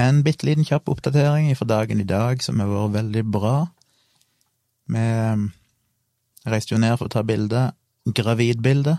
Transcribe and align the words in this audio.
en 0.00 0.22
bitte 0.26 0.46
liten 0.48 0.66
kjapp 0.66 0.88
oppdatering 0.92 1.50
fra 1.58 1.68
dagen 1.68 2.00
i 2.02 2.08
dag 2.08 2.42
som 2.44 2.60
har 2.60 2.70
vært 2.70 2.96
veldig 2.98 3.24
bra. 3.32 3.54
Vi 4.90 5.06
reiste 6.50 6.74
jo 6.74 6.80
ned 6.80 6.96
for 6.98 7.08
å 7.08 7.14
ta 7.14 7.22
bilde, 7.26 7.70
gravidbilde. 8.08 8.96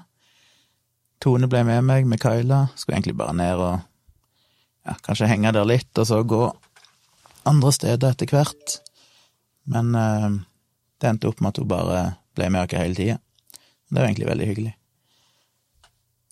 Tone 1.22 1.50
ble 1.50 1.64
med 1.68 1.86
meg 1.86 2.10
med 2.10 2.22
Kyla. 2.22 2.68
Skulle 2.76 2.98
egentlig 3.00 3.18
bare 3.20 3.38
ned 3.38 3.62
og 3.62 3.82
ja, 4.88 4.96
kanskje 5.06 5.30
henge 5.30 5.54
der 5.54 5.68
litt, 5.68 5.92
og 5.98 6.08
så 6.10 6.22
gå 6.26 6.44
andre 7.50 7.74
steder 7.76 8.14
etter 8.14 8.30
hvert. 8.32 8.78
Men 9.70 9.94
eh, 9.98 10.30
det 11.02 11.10
endte 11.10 11.30
opp 11.30 11.42
med 11.42 11.54
at 11.54 11.62
hun 11.62 11.70
bare 11.70 12.02
ble 12.38 12.50
med 12.54 12.66
oss 12.66 12.78
hele 12.80 12.98
tida. 12.98 13.18
Det 13.92 14.00
var 14.00 14.08
egentlig 14.08 14.30
veldig 14.30 14.48
hyggelig. 14.48 14.76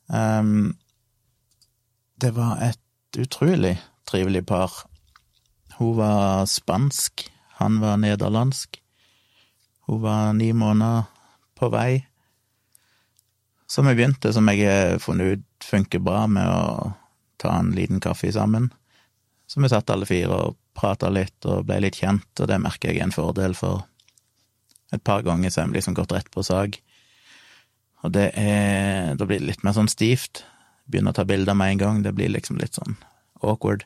Um, 0.10 0.78
det 2.18 2.32
var 2.34 2.62
et 2.66 3.20
utrolig 3.20 3.76
trivelig 4.10 4.46
par. 4.50 4.74
Hun 5.78 5.96
var 5.98 6.46
spansk, 6.50 7.30
han 7.62 7.80
var 7.84 8.00
nederlandsk. 8.02 8.82
Hun 9.88 10.02
var 10.02 10.34
ni 10.34 10.52
måneder 10.54 11.08
på 11.56 11.70
vei. 11.74 12.06
Så 13.70 13.82
vi 13.86 13.94
begynte, 13.96 14.34
som 14.34 14.50
jeg 14.50 14.66
har 14.66 15.00
funnet 15.02 15.38
ut 15.38 15.66
funker 15.66 16.02
bra, 16.02 16.26
med 16.28 16.50
å 16.50 16.94
ta 17.40 17.54
en 17.60 17.72
liten 17.76 18.02
kaffe 18.02 18.32
sammen. 18.34 18.72
Så 19.48 19.62
vi 19.62 19.70
satt 19.70 19.90
alle 19.94 20.08
fire 20.10 20.36
og 20.50 20.58
prata 20.78 21.10
litt 21.14 21.46
og 21.46 21.68
ble 21.68 21.80
litt 21.84 22.00
kjent, 22.02 22.30
og 22.40 22.50
det 22.50 22.60
merker 22.62 22.92
jeg 22.92 23.02
er 23.02 23.08
en 23.08 23.16
fordel, 23.16 23.56
for 23.58 23.86
et 24.94 25.04
par 25.06 25.22
ganger 25.26 25.54
så 25.54 25.62
har 25.62 25.70
vi 25.70 25.78
liksom 25.78 25.98
gått 25.98 26.14
rett 26.16 26.32
på 26.34 26.44
sak. 26.46 26.80
Og 28.04 28.14
det 28.16 28.32
er 28.40 29.16
Da 29.20 29.26
blir 29.26 29.40
det 29.40 29.48
litt 29.48 29.64
mer 29.64 29.76
sånn 29.76 29.92
stivt. 29.92 30.44
Begynner 30.90 31.12
å 31.12 31.20
ta 31.20 31.26
bilder 31.28 31.54
med 31.54 31.74
en 31.74 31.82
gang, 31.84 32.04
det 32.04 32.16
blir 32.16 32.32
liksom 32.32 32.58
litt 32.58 32.78
sånn 32.78 32.98
awkward. 33.42 33.84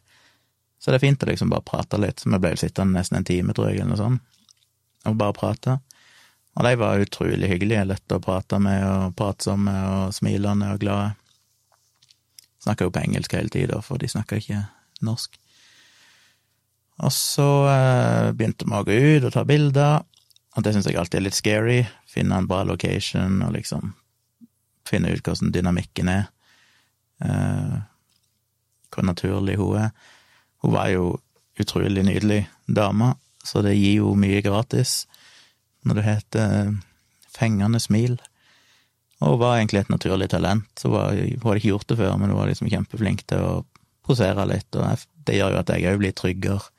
Så 0.83 0.91
det 0.91 0.99
er 0.99 1.05
fint 1.05 1.23
å 1.23 1.29
liksom 1.29 1.51
bare 1.53 1.63
prate 1.63 1.97
litt. 2.01 2.19
Så 2.19 2.27
vi 2.27 2.41
ble 2.43 2.57
sittende 2.59 2.99
nesten 2.99 3.21
en 3.21 3.27
time, 3.27 3.55
tror 3.55 3.69
jeg, 3.69 3.79
eller 3.79 3.93
noe 3.93 4.01
sånt, 4.01 4.39
og 5.07 5.19
bare 5.19 5.35
prate. 5.37 5.77
Og 6.53 6.65
de 6.67 6.73
var 6.77 7.01
utrolig 7.01 7.47
hyggelige, 7.49 7.85
lette 7.87 8.17
å 8.17 8.21
prate 8.21 8.59
med, 8.61 8.83
og 8.83 9.15
pratsomme 9.17 9.73
og 9.89 10.13
smilende 10.13 10.73
og 10.75 10.83
glade. 10.83 11.13
Snakka 12.63 12.87
jo 12.87 12.93
på 12.95 13.01
engelsk 13.01 13.33
hele 13.35 13.51
tida, 13.51 13.79
for 13.83 13.99
de 13.99 14.11
snakka 14.11 14.37
ikke 14.41 14.59
norsk. 15.07 15.39
Og 17.03 17.11
så 17.15 17.47
eh, 17.71 18.29
begynte 18.35 18.67
vi 18.67 18.77
å 18.77 18.85
gå 18.85 18.99
ut 19.15 19.27
og 19.27 19.33
ta 19.33 19.43
bilder, 19.47 20.03
og 20.53 20.65
det 20.65 20.75
syns 20.75 20.85
jeg 20.87 20.99
alltid 20.99 21.21
er 21.21 21.25
litt 21.25 21.39
scary. 21.39 21.79
Finne 22.05 22.37
en 22.37 22.47
bra 22.47 22.61
location 22.67 23.41
og 23.41 23.55
liksom 23.55 23.95
finne 24.85 25.15
ut 25.15 25.23
hvordan 25.25 25.53
dynamikken 25.55 26.11
er. 26.11 26.27
Eh, 27.23 27.79
hvor 28.93 29.07
naturlig 29.07 29.57
hun 29.57 29.79
er. 29.87 29.95
Hun 30.63 30.75
var 30.75 30.89
jo 30.93 31.17
utrolig 31.59 32.05
nydelig 32.07 32.45
dame, 32.67 33.13
så 33.43 33.61
det 33.61 33.75
gir 33.75 33.99
jo 34.01 34.13
mye 34.17 34.41
gratis 34.45 35.03
når 35.83 35.99
det 35.99 36.07
heter 36.07 36.73
Fengende 37.33 37.79
smil. 37.81 38.19
Og 39.23 39.33
hun 39.33 39.39
var 39.41 39.57
egentlig 39.57 39.81
et 39.81 39.89
naturlig 39.89 40.27
talent. 40.29 40.69
Hun, 40.83 40.93
var, 40.93 41.15
hun 41.17 41.45
hadde 41.47 41.59
ikke 41.59 41.71
gjort 41.71 41.87
det 41.89 41.97
før, 41.97 42.11
men 42.21 42.29
hun 42.29 42.37
var 42.37 42.51
liksom 42.51 42.69
kjempeflink 42.69 43.23
til 43.29 43.41
å 43.41 43.53
posere 44.05 44.45
litt, 44.49 44.69
og 44.75 45.05
det 45.25 45.39
gjør 45.39 45.55
jo 45.55 45.61
at 45.63 45.71
jeg 45.73 45.87
òg 45.89 46.01
blir 46.01 46.15
tryggere 46.15 46.69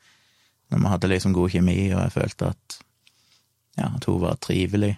når 0.71 0.81
vi 0.81 0.91
hadde 0.93 1.09
liksom 1.11 1.33
god 1.35 1.53
kjemi, 1.53 1.77
og 1.93 1.99
jeg 2.01 2.13
følte 2.15 2.51
at 2.53 2.77
ja, 3.75 3.89
at 3.89 4.07
hun 4.07 4.21
var 4.23 4.39
trivelig, 4.41 4.95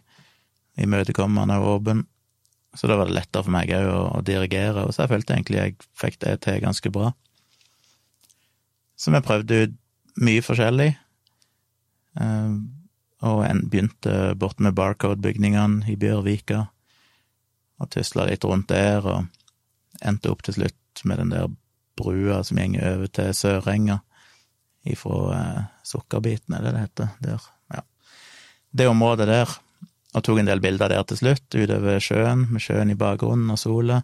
imøtekommende 0.77 1.57
og 1.59 1.71
åpen. 1.77 2.05
Så 2.77 2.87
da 2.89 2.97
var 2.99 3.09
det 3.09 3.17
lettere 3.17 3.43
for 3.43 3.53
meg 3.55 3.71
òg 3.73 3.87
å, 3.89 4.01
å, 4.19 4.21
dirigere, 4.25 4.85
og 4.85 4.93
så 4.93 5.03
jeg 5.03 5.13
følte 5.15 5.35
egentlig 5.35 5.59
jeg 5.59 5.77
fikk 5.97 6.19
det 6.23 6.35
til 6.45 6.61
ganske 6.63 6.91
bra. 6.93 7.11
Så 8.97 9.13
vi 9.13 9.21
prøvde 9.21 9.61
ut 9.63 9.75
mye 10.17 10.41
forskjellig, 10.41 10.89
eh, 12.19 12.55
og 13.27 13.43
en 13.45 13.63
begynte 13.69 14.33
borte 14.37 14.65
med 14.65 14.75
Barcode-bygningene 14.77 15.85
i 15.91 15.97
Bjørvika, 15.99 16.65
og 17.77 17.91
tusla 17.93 18.25
litt 18.25 18.45
rundt 18.45 18.69
der, 18.73 19.05
og 19.05 20.05
endte 20.05 20.31
opp 20.33 20.43
til 20.45 20.57
slutt 20.57 21.05
med 21.05 21.21
den 21.21 21.33
der 21.33 21.49
brua 21.97 22.41
som 22.45 22.57
gjenger 22.57 22.95
over 22.95 23.09
til 23.13 23.33
Sørenga 23.37 23.99
ifra 24.87 25.21
eh, 25.35 25.63
Sukkerbiten, 25.85 26.55
er 26.55 26.65
det 26.65 26.73
det 26.73 26.83
heter, 26.85 27.13
der, 27.23 27.47
ja. 27.73 27.83
Det 28.71 28.89
området 28.89 29.27
der, 29.29 29.53
og 30.15 30.23
tok 30.23 30.41
en 30.41 30.49
del 30.49 30.61
bilder 30.63 30.91
der 30.91 31.05
til 31.07 31.19
slutt, 31.21 31.47
utover 31.53 31.99
sjøen, 32.03 32.47
med 32.53 32.63
sjøen 32.63 32.93
i 32.93 32.97
bakgrunnen 32.97 33.51
og 33.53 33.59
sola. 33.61 34.01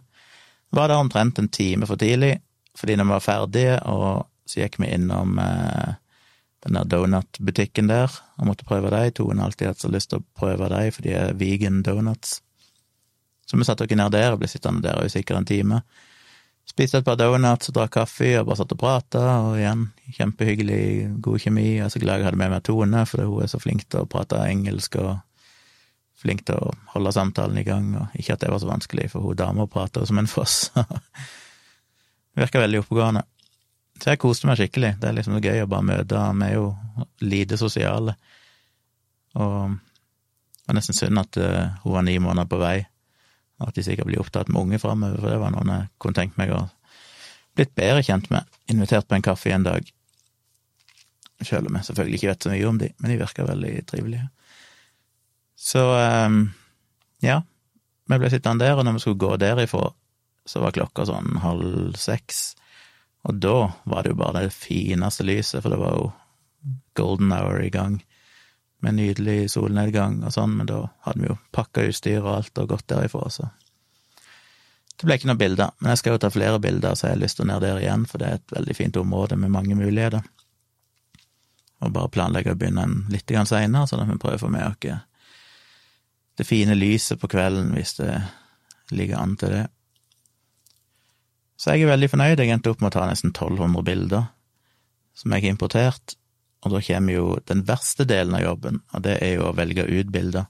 Var 0.74 0.90
der 0.90 1.00
omtrent 1.00 1.38
en 1.38 1.48
time 1.48 1.88
for 1.88 2.00
tidlig, 2.00 2.36
fordi 2.76 2.96
når 2.98 3.08
vi 3.08 3.14
var 3.14 3.24
ferdige, 3.24 3.76
og 3.90 4.26
så 4.46 4.60
gikk 4.60 4.78
vi 4.82 4.92
innom 4.94 5.38
eh, 5.40 5.94
den 6.64 6.78
der 6.78 6.88
donutbutikken 6.88 7.90
der 7.90 8.12
og 8.38 8.48
måtte 8.48 8.66
prøve 8.68 8.90
dem. 8.92 9.12
Toen 9.12 9.38
har 9.38 9.50
alltid 9.50 9.70
hatt 9.72 9.84
så 9.84 9.90
lyst 9.92 10.12
til 10.12 10.22
å 10.22 10.26
prøve 10.38 10.68
dem, 10.72 10.90
for 10.92 11.04
de 11.04 11.14
er 11.16 11.36
vegan 11.40 11.82
donuts. 11.84 12.40
Så 13.44 13.60
vi 13.60 13.66
satte 13.68 13.84
oss 13.84 13.92
ned 13.92 14.12
der 14.14 14.32
og 14.32 14.40
ble 14.40 14.48
sittende 14.48 14.84
der 14.86 15.04
i 15.04 15.12
sikkert 15.12 15.42
en 15.42 15.48
time. 15.48 15.82
Spiste 16.64 17.02
et 17.02 17.04
par 17.04 17.18
donuts 17.20 17.68
og 17.68 17.76
drakk 17.76 17.92
kaffe 17.98 18.30
og 18.38 18.48
bare 18.48 18.56
satt 18.62 18.72
og 18.72 18.80
prata, 18.80 19.24
og 19.44 19.58
igjen, 19.58 19.84
kjempehyggelig, 20.16 20.84
god 21.24 21.42
kjemi. 21.44 21.66
Jeg 21.76 21.84
er 21.84 21.92
så 21.92 22.00
glad 22.00 22.22
jeg 22.22 22.30
hadde 22.30 22.40
med 22.40 22.54
meg 22.54 22.64
Tone, 22.64 23.04
for 23.08 23.28
hun 23.28 23.44
er 23.44 23.52
så 23.52 23.60
flink 23.60 23.84
til 23.84 24.00
å 24.00 24.08
prate 24.08 24.40
engelsk 24.48 24.96
og 25.02 25.18
flink 26.24 26.46
til 26.48 26.56
å 26.56 26.72
holde 26.94 27.12
samtalen 27.12 27.60
i 27.60 27.66
gang, 27.66 27.90
og 28.00 28.16
ikke 28.16 28.38
at 28.38 28.46
det 28.46 28.52
var 28.54 28.62
så 28.62 28.70
vanskelig, 28.70 29.10
for 29.12 29.26
hun 29.26 29.36
dama 29.36 29.68
prater 29.68 30.08
som 30.08 30.20
en 30.20 30.30
foss. 30.30 30.70
Virker 32.40 32.64
veldig 32.64 32.80
oppegående. 32.80 33.26
Så 34.00 34.10
jeg 34.10 34.20
koste 34.20 34.48
meg 34.48 34.58
skikkelig. 34.58 34.96
Det 35.00 35.08
er 35.08 35.16
liksom 35.16 35.38
gøy 35.38 35.62
å 35.62 35.70
bare 35.70 35.86
møte 35.86 36.22
Vi 36.34 36.46
er 36.48 36.56
jo 36.56 36.66
lite 37.22 37.58
sosiale, 37.60 38.16
og 39.34 39.74
det 39.74 40.70
var 40.70 40.76
nesten 40.78 40.96
synd 40.96 41.20
at 41.20 41.38
uh, 41.38 41.78
hun 41.84 41.94
var 41.96 42.04
ni 42.06 42.18
måneder 42.22 42.48
på 42.50 42.58
vei 42.62 42.78
og 43.60 43.70
at 43.70 43.76
de 43.78 43.84
sikkert 43.86 44.08
blir 44.10 44.22
opptatt 44.22 44.50
med 44.50 44.60
unge 44.60 44.80
framover, 44.82 45.20
for 45.20 45.30
det 45.30 45.40
var 45.42 45.52
noen 45.54 45.72
jeg 45.72 45.90
kunne 46.02 46.18
tenkt 46.18 46.38
meg 46.40 46.52
å 46.54 46.64
blitt 47.54 47.74
bedre 47.78 48.02
kjent 48.02 48.30
med, 48.34 48.48
invitert 48.70 49.06
på 49.06 49.14
en 49.14 49.24
kaffe 49.24 49.52
en 49.54 49.66
dag. 49.66 49.86
Selv 51.44 51.70
om 51.70 51.76
jeg 51.78 51.86
selvfølgelig 51.86 52.18
ikke 52.18 52.30
vet 52.32 52.46
så 52.46 52.50
mye 52.50 52.66
om 52.66 52.80
de, 52.80 52.88
men 52.98 53.12
de 53.12 53.18
virker 53.20 53.46
veldig 53.46 53.74
trivelige. 53.86 54.26
Så 55.54 55.84
um, 55.86 56.40
ja, 57.22 57.38
vi 58.10 58.18
ble 58.18 58.32
sittende 58.32 58.66
der, 58.66 58.74
og 58.74 58.86
når 58.86 58.98
vi 58.98 59.04
skulle 59.04 59.22
gå 59.22 59.36
derifra, 59.38 59.86
så 60.50 60.60
var 60.64 60.74
klokka 60.76 61.06
sånn 61.08 61.38
halv 61.44 61.94
seks, 62.00 62.42
og 63.24 63.40
da 63.40 63.56
var 63.88 64.04
det 64.04 64.12
jo 64.12 64.20
bare 64.20 64.44
det 64.46 64.54
fineste 64.54 65.24
lyset, 65.26 65.62
for 65.62 65.72
det 65.72 65.80
var 65.80 65.96
jo 65.96 66.10
golden 66.98 67.32
hour 67.32 67.60
i 67.62 67.72
gang 67.72 67.98
med 68.84 68.98
nydelig 68.98 69.50
solnedgang 69.54 70.20
og 70.24 70.34
sånn, 70.34 70.58
men 70.58 70.68
da 70.68 70.82
hadde 71.06 71.22
vi 71.22 71.30
jo 71.30 71.38
pakka 71.56 71.86
utstyr 71.88 72.20
og 72.20 72.34
alt 72.34 72.60
og 72.60 72.74
gått 72.74 72.88
derifra, 72.92 73.28
så 73.32 73.48
det 74.94 75.08
ble 75.08 75.16
ikke 75.18 75.26
noen 75.26 75.40
bilder. 75.40 75.72
Men 75.80 75.90
jeg 75.90 76.00
skal 76.00 76.14
jo 76.14 76.20
ta 76.22 76.28
flere 76.30 76.60
bilder, 76.62 76.94
så 76.94 77.08
jeg 77.08 77.16
har 77.16 77.22
lyst 77.24 77.40
til 77.40 77.46
å 77.46 77.48
ned 77.50 77.64
der 77.64 77.80
igjen, 77.82 78.04
for 78.06 78.22
det 78.22 78.28
er 78.28 78.38
et 78.38 78.52
veldig 78.54 78.76
fint 78.78 78.98
område 79.00 79.38
med 79.40 79.50
mange 79.50 79.74
muligheter. 79.74 80.22
Og 81.82 81.90
bare 81.96 82.12
planlegge 82.14 82.54
å 82.54 82.58
begynne 82.60 82.84
en 82.86 83.00
litt 83.10 83.32
seinere, 83.34 83.88
sånn 83.90 84.04
at 84.04 84.12
vi 84.12 84.20
prøver 84.22 84.38
å 84.38 84.44
få 84.44 84.52
med 84.54 84.68
oss 84.68 85.02
det 86.34 86.46
fine 86.46 86.74
lyset 86.74 87.20
på 87.20 87.30
kvelden, 87.30 87.72
hvis 87.74 87.94
det 88.00 88.14
ligger 88.90 89.20
an 89.22 89.36
til 89.38 89.52
det. 89.54 89.64
Så 91.56 91.74
jeg 91.74 91.84
er 91.84 91.92
veldig 91.94 92.10
fornøyd. 92.10 92.40
Jeg 92.42 92.50
endte 92.54 92.72
opp 92.72 92.82
med 92.82 92.90
å 92.90 92.96
ta 92.96 93.06
nesten 93.08 93.30
1200 93.30 93.84
bilder 93.86 94.24
som 95.14 95.34
jeg 95.34 95.44
har 95.44 95.54
importert, 95.54 96.16
og 96.64 96.72
da 96.74 96.80
kommer 96.82 97.14
jo 97.14 97.26
den 97.46 97.62
verste 97.68 98.06
delen 98.08 98.34
av 98.34 98.42
jobben, 98.42 98.80
og 98.92 99.04
det 99.06 99.18
er 99.22 99.36
jo 99.36 99.48
å 99.48 99.54
velge 99.56 99.84
ut 99.86 100.10
bilder. 100.12 100.48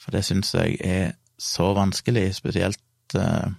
For 0.00 0.14
det 0.14 0.24
syns 0.26 0.54
jeg 0.56 0.78
er 0.80 1.12
så 1.42 1.72
vanskelig, 1.76 2.30
spesielt 2.38 2.80
uh, 3.18 3.50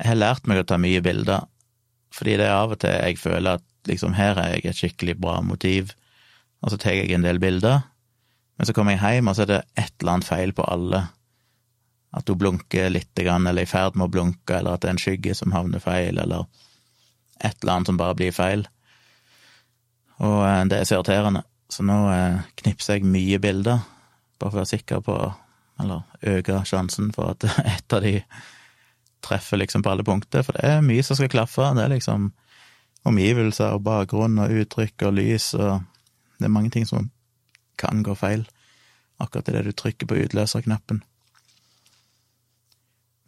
Jeg 0.00 0.08
har 0.08 0.18
lært 0.18 0.48
meg 0.50 0.62
å 0.62 0.66
ta 0.66 0.80
mye 0.80 1.02
bilder, 1.04 1.46
fordi 2.12 2.38
det 2.40 2.48
er 2.48 2.56
av 2.56 2.74
og 2.74 2.80
til 2.82 2.96
jeg 2.96 3.20
føler 3.20 3.60
at 3.60 3.88
liksom 3.88 4.16
her 4.16 4.40
er 4.40 4.56
jeg 4.56 4.66
et 4.70 4.80
skikkelig 4.80 5.16
bra 5.20 5.38
motiv, 5.44 5.92
og 6.62 6.72
så 6.72 6.78
tar 6.80 6.96
jeg 6.96 7.12
en 7.14 7.26
del 7.26 7.38
bilder, 7.42 7.84
men 8.58 8.68
så 8.68 8.74
kommer 8.74 8.96
jeg 8.96 9.18
hjem, 9.20 9.30
og 9.30 9.36
så 9.36 9.44
er 9.44 9.52
det 9.52 9.62
et 9.78 9.94
eller 10.00 10.16
annet 10.16 10.28
feil 10.28 10.52
på 10.56 10.66
alle. 10.68 11.06
At 12.12 12.28
hun 12.28 12.38
blunker 12.38 12.90
litt, 12.92 13.12
eller 13.18 13.56
er 13.56 13.64
i 13.64 13.68
ferd 13.68 13.96
med 13.96 14.10
å 14.10 14.12
blunke, 14.12 14.58
eller 14.58 14.76
at 14.76 14.82
det 14.82 14.90
er 14.90 14.96
en 14.96 15.00
skygge 15.00 15.36
som 15.36 15.54
havner 15.54 15.80
feil, 15.80 16.18
eller 16.20 16.44
et 17.42 17.56
eller 17.62 17.72
annet 17.72 17.90
som 17.90 18.00
bare 18.00 18.16
blir 18.18 18.34
feil. 18.36 18.66
Og 20.22 20.40
eh, 20.46 20.64
det 20.70 20.78
er 20.78 20.88
så 20.88 20.98
irriterende. 20.98 21.44
Så 21.72 21.84
nå 21.86 21.98
eh, 22.12 22.42
knipser 22.60 22.98
jeg 22.98 23.08
mye 23.08 23.40
bilder, 23.42 23.80
bare 24.38 24.50
for 24.50 24.58
å 24.58 24.62
være 24.62 24.74
sikker 24.74 25.06
på 25.06 25.16
Eller 25.80 26.02
øke 26.28 26.58
sjansen 26.68 27.08
for 27.16 27.32
at 27.32 27.44
et 27.74 27.94
av 27.96 28.02
de 28.04 28.20
treffer 29.24 29.56
liksom 29.56 29.82
på 29.82 29.90
alle 29.90 30.04
punkter. 30.04 30.44
For 30.44 30.54
det 30.54 30.68
er 30.68 30.84
mye 30.84 31.02
som 31.02 31.16
skal 31.16 31.30
klaffe. 31.32 31.64
Det 31.74 31.82
er 31.82 31.94
liksom 31.94 32.28
omgivelser 33.08 33.72
og 33.74 33.82
bakgrunn 33.86 34.38
og 34.38 34.52
uttrykk 34.62 35.08
og 35.08 35.16
lys 35.18 35.54
og 35.58 35.88
Det 36.38 36.48
er 36.48 36.54
mange 36.54 36.70
ting 36.74 36.86
som 36.86 37.10
kan 37.78 38.02
gå 38.02 38.16
feil, 38.18 38.40
akkurat 39.22 39.48
idet 39.48 39.60
du 39.64 39.72
trykker 39.72 40.08
på 40.10 40.16
utløserknappen. 40.24 41.04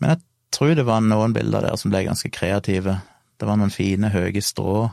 Men 0.01 0.15
jeg 0.15 0.23
tror 0.55 0.75
det 0.79 0.87
var 0.87 1.03
noen 1.05 1.35
bilder 1.35 1.67
der 1.67 1.79
som 1.81 1.93
ble 1.93 2.05
ganske 2.07 2.31
kreative, 2.35 3.01
Det 3.35 3.49
var 3.49 3.59
noen 3.59 3.73
fine, 3.75 4.13
høye 4.15 4.41
strå 4.41 4.93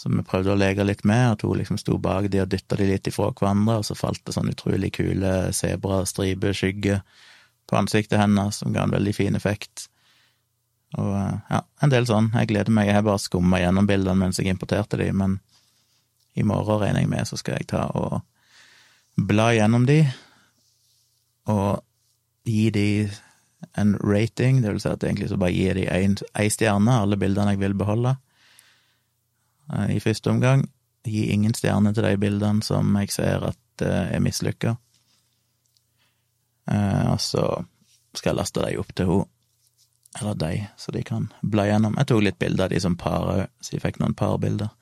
som 0.00 0.14
vi 0.16 0.24
prøvde 0.24 0.54
å 0.54 0.58
leke 0.58 0.84
litt 0.86 1.02
med, 1.04 1.34
at 1.34 1.42
hun 1.44 1.58
liksom 1.58 1.78
sto 1.80 1.98
bak 2.00 2.30
de 2.32 2.40
og 2.40 2.48
dytta 2.48 2.78
de 2.78 2.86
litt 2.88 3.08
ifra 3.10 3.32
hverandre, 3.34 3.80
og 3.80 3.84
så 3.84 3.96
falt 3.98 4.22
det 4.24 4.32
sånn 4.36 4.52
utrolig 4.52 4.92
kule 4.96 5.50
sebrastripeskygger 5.56 7.02
på 7.68 7.76
ansiktet 7.76 8.20
hennes, 8.20 8.62
som 8.62 8.72
ga 8.72 8.86
en 8.86 8.94
veldig 8.94 9.12
fin 9.18 9.36
effekt. 9.36 9.88
Og 10.98 11.12
ja, 11.12 11.60
en 11.84 11.92
del 11.92 12.08
sånn. 12.08 12.32
Jeg 12.34 12.50
gleder 12.50 12.74
meg. 12.74 12.88
Jeg 12.88 12.98
har 12.98 13.04
bare 13.06 13.22
skumma 13.22 13.60
gjennom 13.62 13.86
bildene 13.86 14.24
mens 14.24 14.40
jeg 14.40 14.50
importerte 14.50 14.98
de, 14.98 15.10
men 15.14 15.36
i 16.38 16.46
morgen 16.46 16.80
regner 16.80 17.04
jeg 17.04 17.10
med 17.10 17.28
så 17.28 17.38
skal 17.38 17.58
jeg 17.58 17.68
ta 17.74 17.84
og 17.98 18.20
bla 19.20 19.50
gjennom 19.52 19.84
de, 19.86 20.00
og 21.50 21.82
gi 22.48 22.70
de 22.72 22.88
en 23.78 23.94
rating, 24.02 24.62
det 24.62 24.72
vil 24.72 24.82
si 24.82 24.90
at 24.90 25.04
egentlig 25.04 25.30
så 25.30 25.38
bare 25.40 25.54
gir 25.54 25.78
de 25.78 25.86
ei 25.90 26.50
stjerne, 26.52 27.00
alle 27.02 27.18
bildene 27.20 27.54
jeg 27.54 27.62
vil 27.62 27.76
beholde. 27.78 28.16
Eh, 29.72 29.96
I 29.96 30.00
første 30.02 30.30
omgang 30.30 30.64
gi 31.06 31.30
ingen 31.32 31.54
stjerne 31.56 31.94
til 31.94 32.04
de 32.04 32.16
bildene 32.20 32.64
som 32.64 32.96
jeg 33.00 33.12
ser 33.14 33.44
at 33.52 33.84
eh, 33.84 34.14
er 34.16 34.24
mislykka. 34.24 34.74
Eh, 36.70 37.06
og 37.12 37.20
så 37.20 37.44
skal 38.14 38.32
jeg 38.32 38.40
laste 38.40 38.64
de 38.64 38.80
opp 38.80 38.94
til 38.96 39.12
henne, 39.12 39.28
eller 40.18 40.34
de, 40.34 40.54
så 40.74 40.90
de 40.90 41.04
kan 41.06 41.28
bla 41.46 41.68
gjennom. 41.68 41.94
Jeg 42.00 42.10
tok 42.10 42.24
litt 42.26 42.38
bilder 42.42 42.66
av 42.66 42.72
de 42.72 42.80
som 42.82 42.96
par 42.98 43.28
òg, 43.30 43.42
så 43.62 43.76
jeg 43.76 43.84
fikk 43.84 44.00
noen 44.02 44.16
parbilder. 44.18 44.72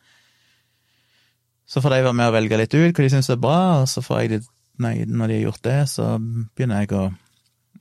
Så 1.69 1.83
får 1.85 1.93
de 1.93 2.05
være 2.07 2.17
med 2.17 2.31
og 2.31 2.37
velge 2.39 2.57
litt 2.57 2.75
ut 2.79 2.97
hva 2.97 3.05
de 3.05 3.11
syns 3.13 3.29
er 3.29 3.41
bra, 3.43 3.59
og 3.83 3.91
så 3.93 4.01
får 4.01 4.23
jeg 4.23 4.31
de, 4.33 4.39
når 4.81 5.29
de 5.29 5.37
har 5.37 5.43
gjort 5.43 5.65
det, 5.67 5.81
så 5.93 6.07
begynner 6.17 6.81
jeg 6.81 6.95
å 6.97 7.03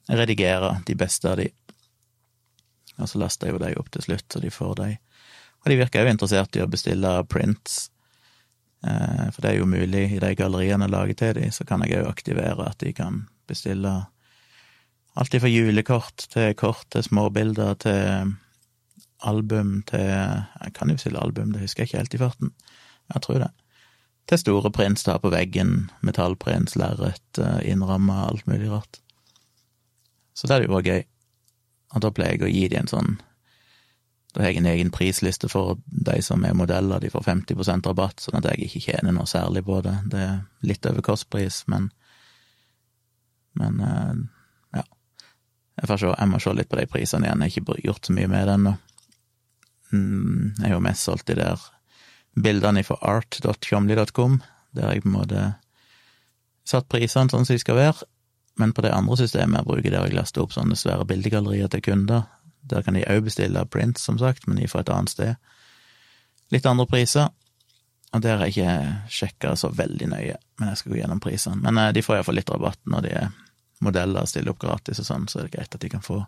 redigere 0.09 0.77
de 0.87 0.95
beste 0.95 1.29
av 1.29 1.37
de. 1.41 1.49
Og 2.97 3.09
så 3.09 3.21
laster 3.21 3.49
jeg 3.49 3.57
jo 3.57 3.61
de 3.61 3.75
opp 3.77 3.91
til 3.93 4.07
slutt, 4.07 4.25
så 4.31 4.41
de 4.41 4.51
får 4.53 4.73
de. 4.79 4.89
Og 5.63 5.71
de 5.71 5.79
virker 5.79 6.05
jo 6.05 6.13
interessert 6.13 6.57
i 6.57 6.63
å 6.63 6.69
bestille 6.71 7.13
prints, 7.29 7.89
eh, 8.85 9.27
for 9.33 9.43
det 9.43 9.51
er 9.51 9.59
jo 9.59 9.69
mulig 9.69 10.05
i 10.15 10.21
de 10.23 10.33
galleriene 10.37 10.87
jeg 10.87 10.93
lager 10.93 11.19
til 11.19 11.33
de, 11.41 11.51
så 11.51 11.67
kan 11.67 11.83
jeg 11.83 11.99
òg 11.99 12.11
aktivere 12.11 12.69
at 12.69 12.79
de 12.83 12.93
kan 12.95 13.25
bestille 13.49 13.93
alt 15.17 15.33
fra 15.41 15.49
julekort 15.49 16.27
til 16.29 16.51
kort 16.57 16.85
til 16.93 17.05
småbilder 17.05 17.77
til 17.81 18.35
album 19.25 19.81
til 19.89 20.03
Jeg 20.05 20.73
kan 20.77 20.89
jo 20.89 20.97
bestille 20.97 21.21
album, 21.21 21.51
det 21.51 21.63
husker 21.63 21.83
jeg 21.83 21.89
ikke 21.89 21.97
helt 22.03 22.13
i 22.13 22.21
farten. 22.21 22.51
Jeg 23.13 23.21
tror 23.21 23.39
det. 23.41 23.49
Til 24.27 24.37
store 24.37 24.71
prints 24.71 25.03
da 25.07 25.17
på 25.17 25.31
veggen, 25.31 25.89
metallprins, 26.03 26.75
lerret, 26.75 27.39
eh, 27.39 27.71
innramma, 27.71 28.27
alt 28.27 28.47
mulig 28.47 28.69
rart. 28.69 28.99
Så 30.37 30.45
det 30.45 30.53
hadde 30.53 30.67
jo 30.67 30.75
vært 30.75 30.91
gøy. 30.91 31.03
Og 31.95 32.03
da 32.03 32.13
pleier 32.13 32.37
jeg 32.37 32.45
å 32.45 32.51
gi 32.51 32.67
de 32.69 32.77
en 32.81 32.91
sånn 32.91 33.15
Da 34.35 34.43
har 34.43 34.51
jeg 34.51 34.59
en 34.59 34.69
egen 34.69 34.89
prisliste 34.93 35.47
for 35.49 35.79
de 35.87 36.17
som 36.21 36.43
er 36.45 36.53
modeller, 36.53 36.99
de 37.01 37.09
får 37.09 37.23
50% 37.25 37.87
rabatt, 37.89 38.19
sånn 38.21 38.37
at 38.37 38.45
jeg 38.51 38.67
ikke 38.67 38.83
tjener 38.91 39.15
noe 39.15 39.25
særlig 39.25 39.63
på 39.65 39.79
det. 39.81 39.95
Det 40.11 40.19
er 40.21 40.35
litt 40.67 40.85
over 40.85 41.01
kostpris, 41.01 41.63
men 41.71 41.89
Men 43.57 43.79
eh, 43.81 44.19
ja. 44.77 44.83
Jeg 45.79 45.89
får 45.89 45.97
se, 45.97 46.11
jeg 46.11 46.29
må 46.29 46.39
se 46.43 46.53
litt 46.53 46.69
på 46.69 46.77
de 46.77 46.85
prisene 46.85 47.25
igjen, 47.25 47.41
jeg 47.41 47.55
har 47.55 47.63
ikke 47.63 47.87
gjort 47.87 48.05
så 48.05 48.13
mye 48.13 48.29
med 48.29 48.45
det 48.45 48.53
ennå. 48.59 48.73
Mm, 49.91 50.53
jeg 50.59 50.67
har 50.67 50.75
jo 50.75 50.83
mest 50.85 51.07
solgt 51.07 51.31
de 51.31 51.39
der 51.39 51.63
bildene 52.37 52.83
fra 52.85 52.99
art.tjomli.com, 53.01 54.41
der 54.77 54.93
jeg 54.93 55.01
på 55.01 55.09
en 55.09 55.15
måte 55.15 55.47
satt 56.67 56.85
prisene 56.91 57.31
sånn 57.31 57.47
som 57.47 57.55
de 57.55 57.63
skal 57.63 57.79
være, 57.79 58.05
men 58.57 58.73
på 58.73 58.83
det 58.85 58.93
andre 58.93 59.17
systemet 59.19 59.61
jeg 59.61 59.69
bruker, 59.69 59.93
der 59.93 60.07
jeg 60.07 60.17
laster 60.17 60.43
opp 60.43 60.55
sånne 60.55 60.77
svære 60.77 61.05
bildegallerier 61.09 61.69
til 61.71 61.83
kunder, 61.85 62.25
der 62.67 62.83
kan 62.83 62.97
de 62.97 63.05
òg 63.07 63.23
bestille 63.27 63.63
prints, 63.71 64.03
som 64.03 64.17
sagt, 64.19 64.47
men 64.47 64.59
de 64.59 64.67
får 64.67 64.85
et 64.85 64.93
annet 64.93 65.13
sted. 65.13 65.51
Litt 66.53 66.67
andre 66.67 66.87
priser, 66.89 67.29
og 68.15 68.23
der 68.23 68.39
har 68.39 68.47
jeg 68.47 68.55
ikke 68.55 69.11
sjekka 69.13 69.53
så 69.59 69.69
veldig 69.75 70.09
nøye, 70.11 70.37
men 70.59 70.71
jeg 70.71 70.81
skal 70.81 70.93
gå 70.93 70.99
gjennom 71.01 71.21
prisene. 71.23 71.59
Men 71.63 71.79
eh, 71.81 71.93
de 71.95 72.03
får 72.03 72.17
iallfall 72.17 72.39
litt 72.39 72.51
rabatt 72.51 72.81
når 72.89 73.05
de 73.05 73.13
er 73.21 73.31
modeller 73.83 74.25
og 74.25 74.31
stiller 74.31 74.53
opp 74.53 74.61
gratis 74.63 75.01
og 75.03 75.09
sånn, 75.09 75.27
så 75.29 75.41
er 75.41 75.47
det 75.47 75.55
greit 75.57 75.75
at 75.75 75.83
de 75.83 75.91
kan 75.91 76.03
få 76.05 76.21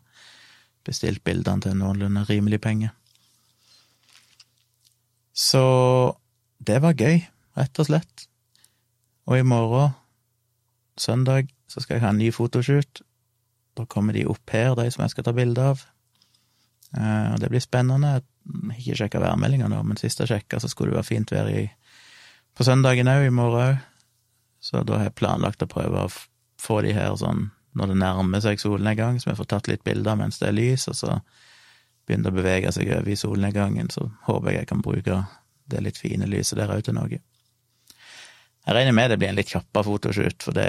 bestilt 0.85 1.23
bildene 1.25 1.63
til 1.63 1.77
noenlunde 1.79 2.25
rimelig 2.29 2.61
penge. 2.63 2.91
Så 5.33 5.63
det 6.59 6.81
var 6.83 6.99
gøy, 6.99 7.23
rett 7.57 7.79
og 7.79 7.87
slett. 7.87 8.25
Og 9.29 9.39
i 9.39 9.45
morgen, 9.47 9.95
søndag, 10.99 11.47
så 11.69 11.83
skal 11.83 11.97
jeg 11.97 12.03
ha 12.03 12.11
en 12.13 12.21
ny 12.21 12.31
fotoshoot. 12.33 13.03
Da 13.77 13.85
kommer 13.89 14.17
de 14.17 14.25
opp 14.29 14.53
her, 14.53 14.73
de 14.77 14.89
som 14.91 15.05
jeg 15.05 15.13
skal 15.13 15.27
ta 15.27 15.33
bilde 15.37 15.67
av. 15.73 15.83
Eh, 16.97 17.27
og 17.33 17.37
det 17.43 17.51
blir 17.53 17.63
spennende. 17.63 18.15
Jeg 18.17 18.71
har 18.71 18.81
ikke 18.81 18.97
sjekka 19.03 19.21
værmeldinga 19.23 19.69
nå, 19.71 19.83
men 19.85 19.99
sist 20.01 20.21
jeg 20.23 20.31
sjekka, 20.31 20.59
så 20.61 20.71
skulle 20.71 20.93
det 20.93 21.01
være 21.01 21.11
fint 21.11 21.33
vær 21.33 21.51
i, 21.53 21.67
på 22.57 22.65
søndagen 22.65 23.11
òg, 23.11 23.27
i 23.27 23.33
morgen 23.33 23.75
òg. 23.75 23.85
Så 24.59 24.81
da 24.83 24.97
har 24.99 25.07
jeg 25.07 25.19
planlagt 25.21 25.63
å 25.63 25.69
prøve 25.71 26.03
å 26.03 26.11
få 26.59 26.81
de 26.83 26.91
her 26.97 27.13
sånn 27.19 27.47
når 27.77 27.91
det 27.91 27.99
nærmer 28.01 28.41
seg 28.43 28.59
solnedgang, 28.59 29.19
så 29.21 29.29
vi 29.29 29.37
får 29.37 29.47
tatt 29.53 29.69
litt 29.69 29.85
bilder 29.85 30.17
mens 30.19 30.41
det 30.41 30.49
er 30.49 30.57
lys, 30.57 30.87
og 30.89 30.97
så 30.97 31.19
begynner 32.09 32.27
det 32.27 32.33
å 32.33 32.39
bevege 32.41 32.71
seg 32.75 32.89
over 32.95 33.11
i 33.13 33.17
solnedgangen, 33.19 33.91
så 33.93 34.07
håper 34.25 34.51
jeg 34.51 34.63
jeg 34.63 34.69
kan 34.71 34.81
bruke 34.83 35.19
det 35.69 35.83
litt 35.85 36.01
fine 36.01 36.27
lyset 36.27 36.57
der 36.59 36.73
òg 36.73 36.81
til 36.87 36.97
noe. 36.97 37.21
Jeg 38.65 38.75
regner 38.75 38.95
med 38.97 39.13
det 39.13 39.19
blir 39.21 39.31
en 39.31 39.37
litt 39.37 39.53
kjappere 39.53 39.85
fotoshoot, 39.85 40.43
for 40.43 40.57
det 40.57 40.67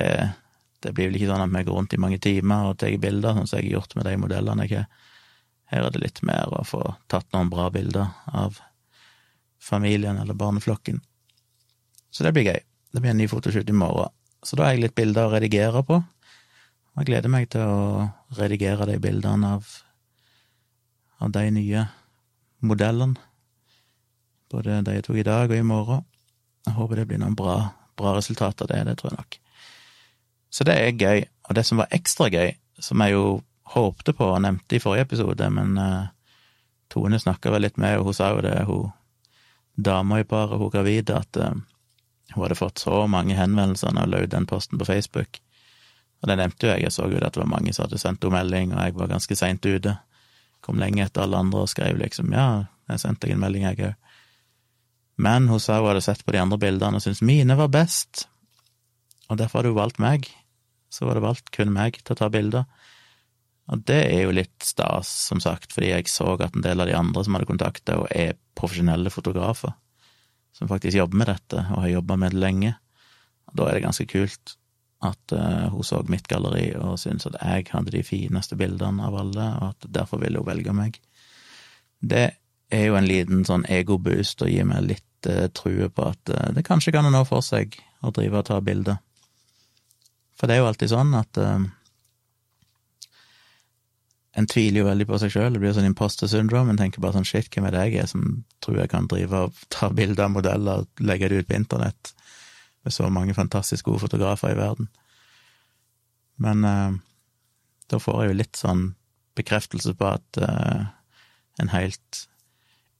det 0.80 0.94
blir 0.96 1.10
vel 1.10 1.18
ikke 1.18 1.28
sånn 1.28 1.44
at 1.44 1.52
vi 1.52 1.64
går 1.66 1.76
rundt 1.76 1.94
i 1.94 2.00
mange 2.00 2.18
timer 2.22 2.70
og 2.70 2.78
tar 2.80 2.96
bilder, 3.02 3.36
sånn 3.36 3.48
som 3.48 3.60
jeg 3.60 3.68
har 3.68 3.76
gjort 3.78 3.96
med 3.98 4.06
de 4.08 4.16
modellene 4.20 4.66
jeg. 4.70 4.86
Her 5.70 5.86
er 5.86 5.94
det 5.94 6.02
litt 6.02 6.22
mer 6.26 6.50
å 6.56 6.64
få 6.66 6.80
tatt 7.10 7.28
noen 7.34 7.50
bra 7.52 7.68
bilder 7.70 8.08
av 8.26 8.58
familien 9.60 10.18
eller 10.18 10.34
barneflokken. 10.34 10.98
Så 12.10 12.24
det 12.26 12.32
blir 12.34 12.48
gøy. 12.48 12.58
Det 12.90 13.02
blir 13.02 13.12
en 13.12 13.20
ny 13.22 13.28
fotoshoot 13.30 13.68
i 13.70 13.76
morgen. 13.76 14.10
Så 14.42 14.56
da 14.56 14.66
har 14.66 14.74
jeg 14.74 14.86
litt 14.86 14.96
bilder 14.98 15.28
å 15.28 15.34
redigere 15.34 15.84
på. 15.86 16.00
Jeg 16.98 17.06
gleder 17.06 17.30
meg 17.30 17.46
til 17.52 17.62
å 17.62 18.08
redigere 18.38 18.88
de 18.88 18.96
bildene 19.00 19.52
av, 19.56 19.68
av 21.22 21.30
de 21.36 21.44
nye 21.54 21.84
modellene. 22.66 23.20
Både 24.50 24.80
de 24.82 24.96
jeg 24.96 25.06
tok 25.06 25.20
i 25.20 25.28
dag 25.28 25.52
og 25.52 25.60
i 25.60 25.66
morgen. 25.66 26.02
Jeg 26.66 26.76
håper 26.80 26.98
det 26.98 27.06
blir 27.12 27.22
noen 27.22 27.36
bra, 27.38 27.60
bra 28.00 28.16
resultater 28.16 28.68
det, 28.68 28.82
det 28.88 28.96
tror 28.98 29.12
jeg 29.12 29.20
nok. 29.20 29.38
Så 30.50 30.66
det 30.66 30.76
er 30.76 30.98
gøy. 30.98 31.24
Og 31.48 31.56
det 31.56 31.64
som 31.66 31.80
var 31.80 31.90
ekstra 31.94 32.28
gøy, 32.30 32.52
som 32.82 33.02
jeg 33.02 33.14
jo 33.14 33.40
håpte 33.70 34.14
på 34.16 34.26
og 34.34 34.40
nevnte 34.42 34.76
i 34.76 34.82
forrige 34.82 35.06
episode, 35.06 35.50
men 35.54 35.76
uh, 35.78 36.10
Tone 36.90 37.20
snakka 37.22 37.52
vel 37.54 37.66
litt 37.66 37.78
med, 37.78 38.00
og 38.00 38.10
hun 38.10 38.16
sa 38.16 38.32
jo 38.34 38.42
det, 38.42 38.56
hun 38.66 38.90
dama 39.78 40.20
i 40.20 40.26
paret, 40.26 40.58
hun 40.58 40.72
gravide, 40.72 41.14
at 41.22 41.38
uh, 41.38 41.54
hun 42.34 42.42
hadde 42.44 42.58
fått 42.58 42.82
så 42.82 43.04
mange 43.10 43.38
henvendelser 43.38 43.94
når 43.94 44.06
hun 44.06 44.14
la 44.14 44.22
ut 44.24 44.34
den 44.34 44.48
posten 44.50 44.78
på 44.78 44.88
Facebook. 44.88 45.40
Og 46.20 46.28
det 46.28 46.36
nevnte 46.36 46.66
jo 46.66 46.72
jeg, 46.74 46.84
jeg 46.84 46.94
så 46.94 47.06
jo 47.08 47.20
at 47.20 47.34
det 47.34 47.42
var 47.42 47.50
mange 47.50 47.74
som 47.74 47.86
hadde 47.86 48.00
sendt 48.02 48.26
henne 48.26 48.36
melding, 48.36 48.74
og 48.74 48.82
jeg 48.84 48.98
var 48.98 49.14
ganske 49.14 49.38
seint 49.38 49.66
ute. 49.66 49.96
Kom 50.60 50.82
lenge 50.82 51.06
etter 51.06 51.24
alle 51.24 51.38
andre 51.40 51.64
og 51.64 51.70
skrev 51.72 51.98
liksom 51.98 52.34
ja, 52.36 52.48
jeg 52.90 53.02
sendte 53.02 53.26
deg 53.26 53.36
en 53.36 53.44
melding, 53.46 53.64
jeg 53.70 53.92
òg. 53.92 53.96
Men 55.20 55.48
hun 55.50 55.60
sa 55.60 55.78
hun 55.78 55.90
hadde 55.92 56.04
sett 56.04 56.22
på 56.24 56.32
de 56.32 56.40
andre 56.40 56.58
bildene 56.60 56.96
og 56.96 57.04
syntes 57.04 57.22
mine 57.24 57.56
var 57.56 57.72
best, 57.72 58.26
og 59.28 59.38
derfor 59.38 59.60
hadde 59.60 59.72
hun 59.74 59.80
valgt 59.80 60.00
meg 60.02 60.28
så 60.90 61.06
var 61.06 61.16
det 61.16 61.24
valgt 61.24 61.52
kun 61.54 61.72
meg 61.74 62.00
til 62.02 62.14
å 62.14 62.18
ta 62.18 62.28
bilder. 62.32 62.66
Og 63.70 63.84
det 63.86 64.00
er 64.10 64.24
jo 64.24 64.34
litt 64.34 64.66
stas, 64.66 65.10
som 65.28 65.40
sagt, 65.42 65.70
fordi 65.74 65.92
jeg 65.92 66.10
så 66.10 66.32
at 66.34 66.56
en 66.56 66.64
del 66.64 66.82
av 66.82 66.90
de 66.90 66.96
andre 66.98 67.22
som 67.24 67.36
hadde 67.36 67.48
kontakta 67.50 68.00
og 68.02 68.08
er 68.10 68.34
profesjonelle 68.58 69.12
fotografer, 69.14 69.76
som 70.56 70.70
faktisk 70.70 70.98
jobber 70.98 71.20
med 71.22 71.30
dette, 71.30 71.62
og 71.70 71.84
har 71.84 71.92
jobba 71.94 72.16
med 72.18 72.34
det 72.34 72.42
lenge. 72.42 72.72
Og 73.50 73.60
da 73.60 73.68
er 73.68 73.78
det 73.78 73.84
ganske 73.86 74.08
kult 74.10 74.56
at 75.06 75.32
uh, 75.32 75.70
hun 75.72 75.86
så 75.86 76.02
mitt 76.12 76.26
galleri 76.28 76.66
og 76.76 76.98
syntes 77.00 77.30
at 77.30 77.38
jeg 77.40 77.70
hadde 77.70 77.94
de 77.94 78.02
fineste 78.04 78.58
bildene 78.58 79.06
av 79.06 79.16
alle, 79.22 79.46
og 79.60 79.70
at 79.70 79.86
derfor 80.00 80.20
ville 80.20 80.42
hun 80.42 80.50
velge 80.50 80.74
meg. 80.76 80.98
Det 82.00 82.26
er 82.70 82.84
jo 82.86 82.98
en 82.98 83.08
liten 83.08 83.46
sånn 83.46 83.64
egoboost 83.70 84.42
og 84.44 84.50
gir 84.50 84.66
meg 84.68 84.90
litt 84.90 85.30
uh, 85.30 85.46
true 85.56 85.88
på 85.94 86.10
at 86.10 86.34
uh, 86.34 86.50
det 86.56 86.66
kanskje 86.66 86.92
kan 86.96 87.06
ha 87.06 87.14
noe 87.14 87.28
for 87.28 87.44
seg 87.44 87.78
å 88.02 88.12
drive 88.16 88.42
og 88.42 88.50
ta 88.50 88.60
bilder. 88.64 89.00
For 90.40 90.48
det 90.48 90.56
er 90.56 90.62
jo 90.62 90.70
alltid 90.70 90.88
sånn 90.88 91.12
at 91.18 91.36
uh, 91.36 91.60
en 94.40 94.48
tviler 94.48 94.80
jo 94.80 94.86
veldig 94.86 95.06
på 95.10 95.18
seg 95.20 95.34
sjøl, 95.34 95.52
det 95.52 95.60
blir 95.60 95.74
sånn 95.76 95.88
imposter 95.90 96.30
syndrome, 96.30 96.72
en 96.72 96.80
tenker 96.80 97.02
bare 97.04 97.18
sånn 97.18 97.28
shit, 97.28 97.50
hvem 97.52 97.66
er 97.68 97.76
det 97.76 97.82
jeg 97.90 98.04
er 98.04 98.08
som 98.08 98.24
tror 98.64 98.78
jeg 98.80 98.92
kan 98.92 99.08
drive 99.10 99.44
og 99.46 99.60
ta 99.74 99.90
bilder 99.92 100.28
av 100.28 100.32
modeller 100.38 100.84
og 100.84 101.04
legge 101.04 101.28
det 101.28 101.42
ut 101.42 101.50
på 101.50 101.58
internett 101.58 102.14
med 102.86 102.94
så 102.96 103.10
mange 103.12 103.36
fantastisk 103.36 103.90
gode 103.90 104.00
fotografer 104.06 104.54
i 104.54 104.56
verden. 104.56 104.88
Men 106.40 106.64
uh, 106.64 106.96
da 107.92 108.00
får 108.00 108.22
jeg 108.22 108.32
jo 108.32 108.40
litt 108.40 108.62
sånn 108.62 108.86
bekreftelse 109.36 109.92
på 109.98 110.08
at 110.08 110.40
uh, 110.40 110.88
en 111.60 111.74
helt 111.74 112.24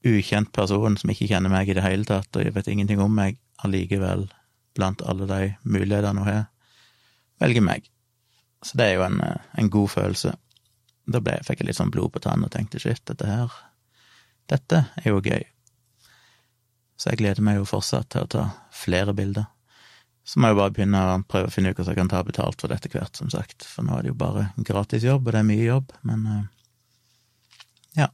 ukjent 0.05 0.53
person 0.53 0.93
som 0.97 1.09
ikke 1.13 1.29
kjenner 1.31 1.49
meg 1.53 1.69
i 1.69 1.77
det 1.77 1.85
hele 1.85 2.05
tatt, 2.05 2.29
og 2.35 2.45
jeg 2.45 2.53
vet 2.53 2.69
ingenting 2.69 3.01
om 3.01 3.17
meg, 3.17 3.41
allikevel, 3.65 4.27
blant 4.77 5.01
alle 5.09 5.25
de 5.29 5.41
mulighetene 5.65 6.21
hun 6.21 6.29
har, 6.29 6.47
velger 7.41 7.65
meg. 7.65 7.89
Så 8.61 8.77
det 8.77 8.87
er 8.87 8.99
jo 8.99 9.07
en, 9.07 9.19
eh, 9.25 9.51
en 9.57 9.73
god 9.73 9.91
følelse. 9.95 10.35
Da 11.11 11.19
ble, 11.19 11.39
fikk 11.43 11.63
jeg 11.63 11.71
litt 11.71 11.81
sånn 11.81 11.93
blod 11.93 12.13
på 12.13 12.21
tann 12.23 12.45
og 12.45 12.53
tenkte 12.53 12.79
shit, 12.79 13.01
dette 13.09 13.27
her 13.27 13.51
dette 14.51 14.83
er 14.99 15.11
jo 15.13 15.23
gøy. 15.23 15.43
Så 16.99 17.11
jeg 17.11 17.21
gleder 17.21 17.45
meg 17.45 17.57
jo 17.57 17.67
fortsatt 17.67 18.11
til 18.13 18.25
å 18.25 18.31
ta 18.31 18.45
flere 18.75 19.15
bilder. 19.17 19.47
Så 20.27 20.39
må 20.39 20.51
jeg 20.51 20.59
bare 20.59 20.73
begynne 20.75 21.01
å 21.01 21.13
prøve 21.25 21.49
å 21.49 21.53
finne 21.53 21.71
ut 21.71 21.79
hvordan 21.79 21.95
jeg 21.95 21.99
kan 21.99 22.11
ta 22.11 22.21
betalt 22.25 22.61
for 22.61 22.71
dette 22.71 22.91
hvert, 22.93 23.17
som 23.17 23.31
sagt, 23.33 23.65
for 23.65 23.87
nå 23.87 23.95
er 23.97 24.05
det 24.05 24.11
jo 24.11 24.19
bare 24.21 24.49
gratis 24.69 25.07
jobb, 25.07 25.25
og 25.25 25.33
det 25.33 25.39
er 25.41 25.47
mye 25.47 25.65
jobb, 25.65 25.95
men 26.07 26.27
uh, 26.29 26.43
ja. 27.97 28.09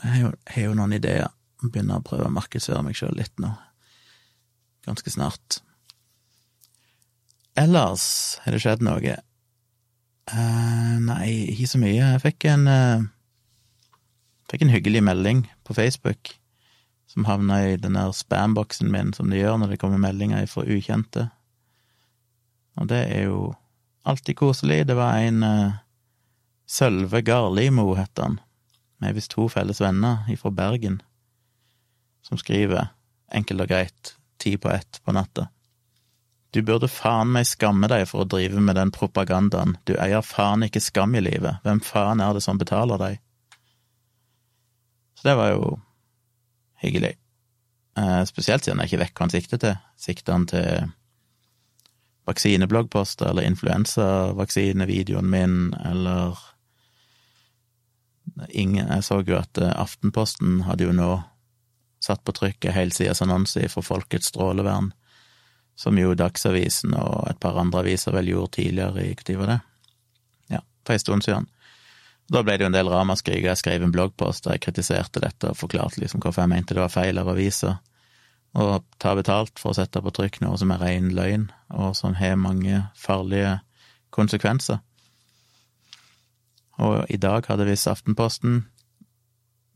Jeg 0.00 0.14
har 0.14 0.22
jo, 0.22 0.32
har 0.54 0.66
jo 0.70 0.78
noen 0.78 0.96
ideer. 0.96 1.34
Begynner 1.58 1.98
å 1.98 2.06
prøve 2.06 2.28
å 2.28 2.32
markedsføre 2.32 2.84
meg 2.86 2.96
sjøl 2.96 3.16
litt 3.18 3.34
nå, 3.42 3.50
ganske 4.86 5.10
snart. 5.10 5.58
Ellers 7.58 8.38
har 8.44 8.54
det 8.54 8.62
skjedd 8.62 8.84
noe. 8.86 9.16
Uh, 10.28 10.96
nei, 11.02 11.28
ikke 11.54 11.70
så 11.72 11.80
mye. 11.82 11.96
Jeg 11.96 12.24
fikk 12.26 12.50
en 12.52 12.68
uh, 12.70 13.06
Fikk 14.48 14.62
en 14.64 14.72
hyggelig 14.72 15.02
melding 15.04 15.42
på 15.68 15.74
Facebook 15.76 16.30
som 17.08 17.26
havna 17.28 17.58
i 17.68 17.74
den 17.76 17.98
der 17.98 18.14
spamboksen 18.16 18.88
min, 18.92 19.10
som 19.12 19.28
det 19.28 19.42
gjør 19.42 19.58
når 19.60 19.74
det 19.74 19.78
kommer 19.82 20.00
meldinger 20.00 20.46
fra 20.48 20.64
ukjente. 20.64 21.26
Og 22.80 22.88
det 22.88 23.02
er 23.12 23.26
jo 23.28 23.42
alltid 24.08 24.38
koselig. 24.40 24.86
Det 24.88 24.96
var 24.96 25.20
en 25.20 25.44
uh, 25.44 25.76
Sølve 26.68 27.20
Garlimo, 27.24 27.90
het 27.98 28.20
han. 28.20 28.38
Er 29.04 29.16
visst 29.16 29.34
to 29.36 29.50
felles 29.52 29.80
venner 29.80 30.24
fra 30.40 30.50
Bergen, 30.50 31.02
som 32.24 32.40
skriver, 32.40 32.90
enkelt 33.32 33.66
og 33.66 33.70
greit, 33.70 34.14
ti 34.40 34.56
på 34.56 34.72
ett 34.72 35.00
på 35.04 35.12
natta. 35.16 35.48
Du 36.54 36.62
burde 36.64 36.88
faen 36.88 37.32
meg 37.34 37.46
skamme 37.48 37.90
deg 37.90 38.06
for 38.08 38.24
å 38.24 38.28
drive 38.28 38.60
med 38.64 38.78
den 38.78 38.92
propagandaen, 38.94 39.76
du 39.84 39.94
eier 40.00 40.24
faen 40.24 40.64
ikke 40.64 40.80
skam 40.80 41.16
i 41.18 41.22
livet, 41.24 41.60
hvem 41.64 41.82
faen 41.84 42.22
er 42.24 42.36
det 42.36 42.44
som 42.44 42.60
betaler 42.60 43.00
deg? 43.00 43.18
Så 45.18 45.28
det 45.28 45.34
var 45.36 45.50
jo 45.52 45.74
hyggelig. 46.80 47.16
Eh, 47.98 48.22
spesielt 48.24 48.64
siden 48.64 48.80
jeg 48.80 48.92
ikke 48.92 49.02
vet 49.02 49.14
hva 49.16 49.26
han 49.26 49.34
sikter 49.34 49.60
til. 49.60 49.80
Sikter 49.98 50.36
han 50.36 50.46
til 50.48 50.92
vaksinebloggposter 52.28 53.32
eller 53.32 53.48
influensavaksinevideoen 53.48 55.30
min, 55.30 55.58
eller 55.84 56.38
ingen 58.48 58.86
Jeg 58.86 59.04
så 59.04 59.22
jo 59.26 59.38
at 59.40 59.58
eh, 59.58 59.74
Aftenposten 59.74 60.62
hadde 60.68 60.84
jo 60.84 60.94
nå 60.94 61.10
satt 62.04 62.22
på 62.24 62.32
trykk 62.36 62.68
en 62.68 62.76
helsides 62.76 63.22
annonse 63.24 63.64
for 63.72 63.82
Folkets 63.82 64.30
strålevern, 64.30 64.92
som 65.78 65.98
jo 65.98 66.16
Dagsavisen 66.18 66.96
og 66.98 67.28
et 67.30 67.38
par 67.42 67.58
andre 67.60 67.84
aviser 67.84 68.14
vel 68.16 68.32
gjorde 68.32 68.56
tidligere 68.58 69.04
i 69.06 69.36
Når 69.36 69.46
det? 69.46 69.60
Ja, 70.50 70.60
for 70.84 70.92
en 70.92 71.04
stund 71.04 71.22
siden. 71.22 71.46
Da 72.28 72.42
ble 72.42 72.58
det 72.58 72.66
jo 72.66 72.68
en 72.68 72.76
del 72.76 72.90
ramaskrik, 72.92 73.40
og 73.44 73.52
jeg 73.52 73.60
skrev 73.62 73.82
en 73.82 73.92
bloggpost 73.92 74.44
der 74.44 74.58
jeg 74.58 74.66
kritiserte 74.66 75.20
dette 75.20 75.52
og 75.52 75.56
forklarte 75.56 76.00
liksom 76.00 76.20
hvorfor 76.20 76.42
jeg 76.42 76.52
mente 76.52 76.74
det 76.74 76.82
var 76.82 76.92
feil 76.92 77.18
av 77.18 77.30
aviser 77.32 77.78
å 78.58 78.80
ta 78.98 79.14
betalt 79.16 79.60
for 79.60 79.72
å 79.72 79.76
sette 79.78 80.02
på 80.02 80.12
trykk 80.14 80.40
noe 80.42 80.58
som 80.60 80.72
er 80.72 80.82
ren 80.82 81.10
løgn, 81.14 81.48
og 81.70 81.94
som 81.96 82.16
har 82.18 82.36
mange 82.40 82.82
farlige 82.96 83.58
konsekvenser. 84.14 84.80
Og 86.78 87.04
i 87.10 87.18
dag 87.20 87.46
hadde 87.50 87.66
visst 87.66 87.90
Aftenposten 87.90 88.68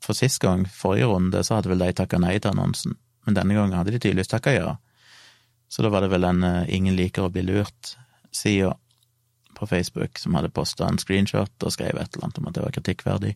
For 0.03 0.19
sist 0.19 0.41
gang, 0.43 0.65
forrige 0.67 1.07
runde, 1.07 1.45
så 1.47 1.61
hadde 1.61 1.71
vel 1.71 1.79
de 1.79 1.93
takka 1.95 2.19
nei 2.19 2.35
til 2.41 2.51
annonsen, 2.51 2.97
men 3.23 3.37
denne 3.37 3.55
gangen 3.55 3.77
hadde 3.79 3.93
de 3.95 4.01
tydeligvis 4.03 4.33
takka 4.33 4.55
ja. 4.57 4.73
Så 5.73 5.85
da 5.85 5.89
var 5.89 6.05
det 6.05 6.13
vel 6.13 6.27
en 6.29 6.45
uh, 6.45 6.69
Ingen 6.69 6.97
liker 6.99 7.25
å 7.25 7.33
bli 7.33 7.47
lurt-sida 7.49 8.75
på 9.57 9.69
Facebook 9.71 10.19
som 10.21 10.37
hadde 10.37 10.53
posta 10.53 10.89
en 10.89 11.01
screenshot 11.01 11.65
og 11.65 11.73
skrev 11.73 11.97
et 11.97 12.13
eller 12.13 12.27
annet 12.27 12.41
om 12.41 12.49
at 12.51 12.57
det 12.57 12.65
var 12.65 12.75
kritikkverdig. 12.77 13.33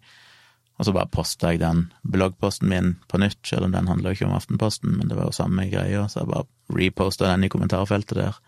Og 0.76 0.84
så 0.84 0.92
bare 0.92 1.08
posta 1.12 1.52
jeg 1.52 1.62
den 1.62 1.86
bloggposten 2.04 2.68
min 2.68 2.96
på 3.08 3.20
nytt, 3.22 3.40
selv 3.46 3.68
om 3.68 3.72
den 3.72 3.88
handla 3.88 4.12
ikke 4.12 4.26
om 4.28 4.34
Aftenposten, 4.36 4.98
men 4.98 5.08
det 5.08 5.16
var 5.16 5.30
jo 5.30 5.36
samme 5.36 5.64
greia, 5.70 6.04
så 6.12 6.20
jeg 6.20 6.32
bare 6.32 6.76
reposta 6.76 7.30
den 7.30 7.46
i 7.46 7.50
kommentarfeltet 7.52 8.18
der. 8.18 8.40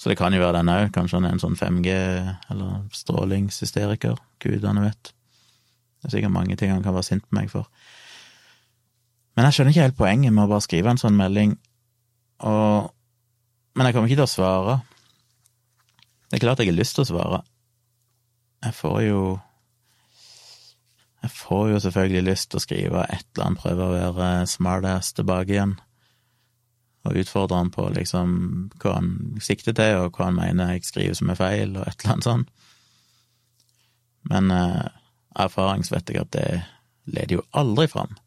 Så 0.00 0.08
det 0.08 0.16
kan 0.18 0.32
jo 0.32 0.40
være 0.40 0.62
den 0.62 0.72
òg, 0.72 0.88
kanskje 0.94 1.18
han 1.18 1.28
er 1.28 1.36
en 1.36 1.42
sånn 1.42 1.58
5G- 1.58 2.30
eller 2.54 2.78
strålingshysteriker, 2.96 4.16
gudene 4.42 4.86
vet. 4.86 5.12
Det 6.00 6.08
er 6.08 6.16
sikkert 6.16 6.34
mange 6.34 6.56
ting 6.56 6.72
han 6.72 6.82
kan 6.82 6.96
være 6.96 7.10
sint 7.10 7.26
på 7.28 7.36
meg 7.36 7.52
for. 7.52 7.68
Men 9.36 9.46
jeg 9.46 9.58
skjønner 9.58 9.74
ikke 9.74 9.86
helt 9.86 10.00
poenget 10.00 10.34
med 10.34 10.46
å 10.46 10.50
bare 10.54 10.64
skrive 10.64 10.90
en 10.90 11.00
sånn 11.00 11.18
melding, 11.18 11.54
og 12.42 12.92
Men 13.72 13.86
jeg 13.86 13.94
kommer 13.94 14.10
ikke 14.10 14.18
til 14.20 14.28
å 14.28 14.28
svare. 14.28 14.72
Det 16.28 16.36
er 16.36 16.42
klart 16.42 16.60
jeg 16.60 16.68
har 16.68 16.76
lyst 16.76 16.98
til 16.98 17.06
å 17.06 17.08
svare. 17.08 17.38
Jeg 18.66 18.74
får 18.76 18.98
jo 19.06 19.22
Jeg 21.22 21.30
får 21.30 21.70
jo 21.70 21.80
selvfølgelig 21.80 22.22
lyst 22.26 22.50
til 22.50 22.58
å 22.58 22.64
skrive 22.64 23.06
et 23.06 23.24
eller 23.32 23.46
annet, 23.46 23.62
prøve 23.62 23.86
å 23.86 24.12
være 24.16 24.46
smartass 24.50 25.12
tilbake 25.14 25.54
igjen, 25.54 25.76
og 27.06 27.18
utfordre 27.20 27.60
han 27.60 27.70
på 27.70 27.84
liksom 27.94 28.32
hva 28.82 28.96
han 28.96 29.12
sikter 29.38 29.76
til, 29.78 30.00
og 30.02 30.18
hva 30.18 30.26
han 30.32 30.40
mener 30.40 30.72
jeg 30.72 30.88
skriver 30.88 31.14
som 31.14 31.30
er 31.30 31.38
feil, 31.38 31.76
og 31.78 31.86
et 31.86 31.94
eller 32.02 32.16
annet 32.16 32.26
sånt. 32.26 32.50
Men 34.32 34.50
eh, 34.50 34.90
erfarings 35.46 35.92
vet 35.94 36.10
jeg 36.10 36.24
at 36.24 36.34
det 36.34 36.48
leder 37.06 37.38
jo 37.38 37.46
aldri 37.54 37.86
fram. 37.90 38.18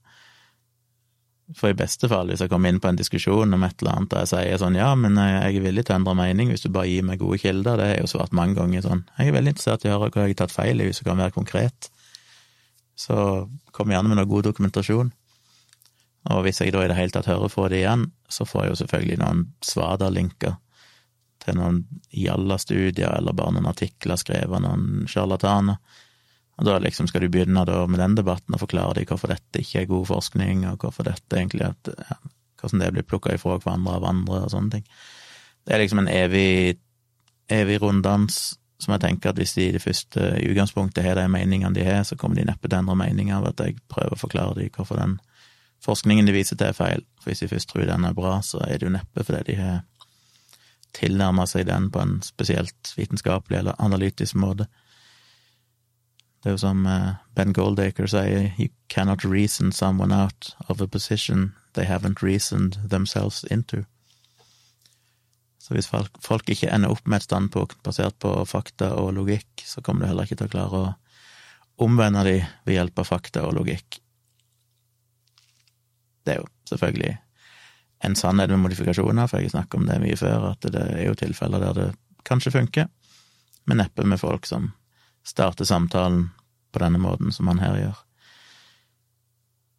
For 1.53 1.69
i 1.69 1.77
beste 1.77 2.09
fall, 2.09 2.31
hvis 2.31 2.41
jeg 2.41 2.49
kommer 2.49 2.71
inn 2.71 2.79
på 2.81 2.89
en 2.89 2.97
diskusjon 2.97 3.53
om 3.53 3.63
et 3.67 3.81
eller 3.83 3.99
annet 3.99 4.13
og 4.15 4.23
jeg 4.23 4.29
sier 4.31 4.61
sånn 4.61 4.77
ja, 4.79 4.87
men 4.97 5.19
jeg 5.19 5.59
er 5.59 5.65
villig 5.67 5.83
til 5.85 5.93
å 5.93 5.99
endre 5.99 6.15
mening 6.17 6.49
hvis 6.49 6.65
du 6.65 6.71
bare 6.73 6.89
gir 6.89 7.05
meg 7.05 7.21
gode 7.21 7.37
kilder, 7.43 7.77
det 7.77 7.85
har 7.85 7.93
jeg 7.93 8.07
jo 8.07 8.13
svart 8.15 8.33
mange 8.33 8.57
ganger 8.57 8.81
sånn, 8.81 9.03
jeg 9.19 9.29
er 9.29 9.35
veldig 9.35 9.53
interessert 9.53 9.85
i 9.85 9.91
å 9.91 9.99
høre 9.99 10.09
hva 10.09 10.25
jeg 10.25 10.33
har 10.33 10.39
tatt 10.41 10.55
feil 10.55 10.81
i, 10.81 10.87
hvis 10.89 11.03
du 11.03 11.05
kan 11.05 11.21
være 11.21 11.35
konkret. 11.35 11.91
Så 12.97 13.17
kom 13.75 13.93
gjerne 13.93 14.09
med 14.09 14.17
noe 14.17 14.29
god 14.31 14.47
dokumentasjon. 14.47 15.11
Og 16.33 16.41
hvis 16.47 16.63
jeg 16.63 16.73
da 16.73 16.81
i 16.81 16.89
det 16.89 16.97
hele 16.97 17.13
tatt 17.13 17.29
hører 17.29 17.51
fra 17.53 17.67
det 17.69 17.83
igjen, 17.83 18.07
så 18.31 18.47
får 18.49 18.63
jeg 18.63 18.71
jo 18.71 18.79
selvfølgelig 18.81 19.19
noen 19.21 19.43
svada-linker 19.61 20.55
til 21.45 21.59
noen 21.59 21.83
jalla-studier 22.09 23.11
eller 23.19 23.37
bare 23.37 23.53
noen 23.53 23.69
artikler 23.69 24.17
skrevet 24.17 24.57
av 24.57 24.63
noen 24.65 25.05
sjarlataner 25.11 25.77
og 26.55 26.67
da 26.67 26.77
liksom 26.79 27.09
skal 27.09 27.25
du 27.25 27.29
begynne 27.31 27.65
med 27.65 27.99
den 27.99 28.15
debatten 28.15 28.55
og 28.55 28.61
forklare 28.61 28.95
dem 28.99 29.07
hvorfor 29.09 29.33
dette 29.33 29.59
ikke 29.59 29.81
er 29.81 29.91
god 29.91 30.05
forskning, 30.07 30.65
og 30.69 30.83
hvorfor 30.83 31.07
dette 31.07 31.35
egentlig 31.35 31.67
at, 31.67 31.91
ja, 31.91 32.17
hvordan 32.61 32.83
det 32.83 32.91
blir 32.95 33.07
plukka 33.07 33.35
ifra 33.35 33.57
hverandre 33.59 33.97
av 33.97 34.07
andre, 34.07 34.43
og 34.45 34.53
sånne 34.53 34.77
ting. 34.77 34.85
Det 35.65 35.75
er 35.75 35.83
liksom 35.83 36.03
en 36.03 36.11
evig, 36.11 36.77
evig 37.51 37.81
runddans 37.83 38.55
som 38.81 38.93
jeg 38.93 39.03
tenker 39.05 39.31
at 39.31 39.39
hvis 39.39 39.55
de 39.55 39.69
i 39.69 39.73
det 39.75 39.81
første 39.83 40.29
i 40.39 40.47
utgangspunktet 40.51 41.03
har 41.05 41.17
de 41.19 41.25
meningene 41.31 41.73
de 41.75 41.85
har, 41.87 42.03
så 42.07 42.17
kommer 42.19 42.39
de 42.39 42.47
neppe 42.47 42.67
til 42.67 42.77
å 42.77 42.83
endre 42.83 42.97
mening 42.99 43.31
av 43.33 43.47
at 43.49 43.63
jeg 43.63 43.79
prøver 43.91 44.15
å 44.15 44.19
forklare 44.19 44.59
dem 44.59 44.71
hvorfor 44.75 44.99
den 44.99 45.17
forskningen 45.85 46.27
de 46.27 46.35
viser 46.35 46.59
til, 46.59 46.71
er 46.71 46.77
feil. 46.77 47.03
For 47.21 47.31
hvis 47.31 47.43
de 47.43 47.51
først 47.51 47.71
tror 47.71 47.87
den 47.87 48.07
er 48.07 48.15
bra, 48.17 48.37
så 48.43 48.61
er 48.65 48.79
det 48.79 48.87
jo 48.87 48.95
neppe 48.95 49.23
fordi 49.23 49.43
de 49.51 49.59
har 49.59 49.83
tilnærma 50.95 51.47
seg 51.49 51.67
den 51.67 51.89
på 51.91 52.01
en 52.03 52.17
spesielt 52.23 52.93
vitenskapelig 52.95 53.59
eller 53.59 53.79
analytisk 53.83 54.37
måte. 54.39 54.67
Det 56.45 56.51
er 56.51 56.59
jo 56.59 56.61
som 56.61 56.83
eh, 56.85 57.13
Ben 57.33 57.55
Goldacre 57.57 58.05
sier, 58.05 58.51
you 58.61 58.69
cannot 58.87 59.23
reason 59.25 59.71
someone 59.73 60.13
out 60.13 60.51
of 60.69 60.79
a 60.79 60.85
position 60.85 61.55
they 61.73 61.87
haven't 61.89 62.21
reasoned 62.21 62.77
themselves 62.89 63.43
into. 63.49 63.81
Så 65.57 65.73
hvis 65.73 65.89
folk, 65.89 66.45
ikke 66.45 66.69
ender 66.69 66.93
opp 66.93 67.09
med 67.09 67.17
et 67.17 67.25
standpunkt 67.25 67.81
basert 67.81 68.19
på 68.21 68.35
fakta 68.45 68.91
og 68.93 69.15
logikk, 69.17 69.65
så 69.65 69.81
kommer 69.81 70.05
du 70.05 70.11
heller 70.11 70.29
ikke 70.29 70.37
til 70.37 70.51
å 70.51 70.53
klare 70.53 70.83
å 70.83 70.93
omvende 71.81 72.21
de 72.29 72.37
ved 72.69 72.77
hjelp 72.77 73.01
av 73.01 73.09
fakta 73.09 73.47
og 73.49 73.57
logikk. 73.57 73.97
Det 76.29 76.35
er 76.35 76.43
jo 76.43 76.47
selvfølgelig 76.69 77.15
en 78.05 78.21
sannhet 78.21 78.53
med 78.53 78.67
modifikasjoner, 78.67 79.25
for 79.25 79.41
jeg 79.41 79.49
har 79.49 79.57
snakket 79.57 79.81
om 79.81 79.89
det 79.89 80.01
mye 80.05 80.21
før, 80.21 80.51
at 80.53 80.71
det 80.77 80.87
er 80.93 81.07
jo 81.09 81.17
tilfeller 81.25 81.71
der 81.71 81.77
det 81.81 81.91
kanskje 82.29 82.53
funker, 82.53 82.93
men 83.65 83.81
neppe 83.81 84.05
med 84.05 84.21
folk 84.21 84.45
som 84.45 84.75
starte 85.25 85.65
samtalen 85.65 86.29
på 86.71 86.81
denne 86.83 86.99
måten 87.01 87.31
som 87.33 87.47
han 87.51 87.61
her 87.63 87.79
gjør. 87.79 88.01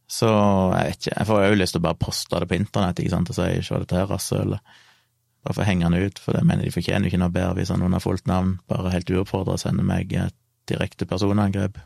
Så 0.07 0.29
jeg 0.31 0.91
vet 0.91 1.00
ikke, 1.00 1.15
jeg 1.17 1.29
får 1.29 1.45
jo 1.45 1.59
lyst 1.59 1.75
til 1.75 1.83
å 1.83 1.87
bare 1.87 1.99
poste 1.99 2.41
det 2.41 2.49
på 2.50 2.59
internett, 2.59 3.00
ikke 3.03 3.12
sant, 3.12 3.31
og 3.33 3.38
si 3.38 3.62
se 3.67 3.81
dette 3.83 3.99
her 3.99 4.11
rasshølet. 4.11 4.76
Bare 5.47 5.55
for 5.55 5.62
å 5.65 5.67
henge 5.67 5.87
han 5.87 5.99
ut, 5.99 6.21
for 6.23 6.35
det 6.35 6.45
mener 6.47 6.67
de 6.67 6.75
fortjener 6.75 7.11
ikke 7.11 7.21
noe 7.23 7.35
bedre 7.35 7.59
hvis 7.59 7.73
han 7.75 7.83
under 7.87 8.03
fullt 8.03 8.26
navn 8.31 8.57
bare 8.71 8.95
helt 8.95 9.11
uoppfordra 9.11 9.59
sender 9.61 9.87
meg 9.87 10.15
et 10.15 10.35
direkte 10.71 11.07
personangrep. 11.11 11.79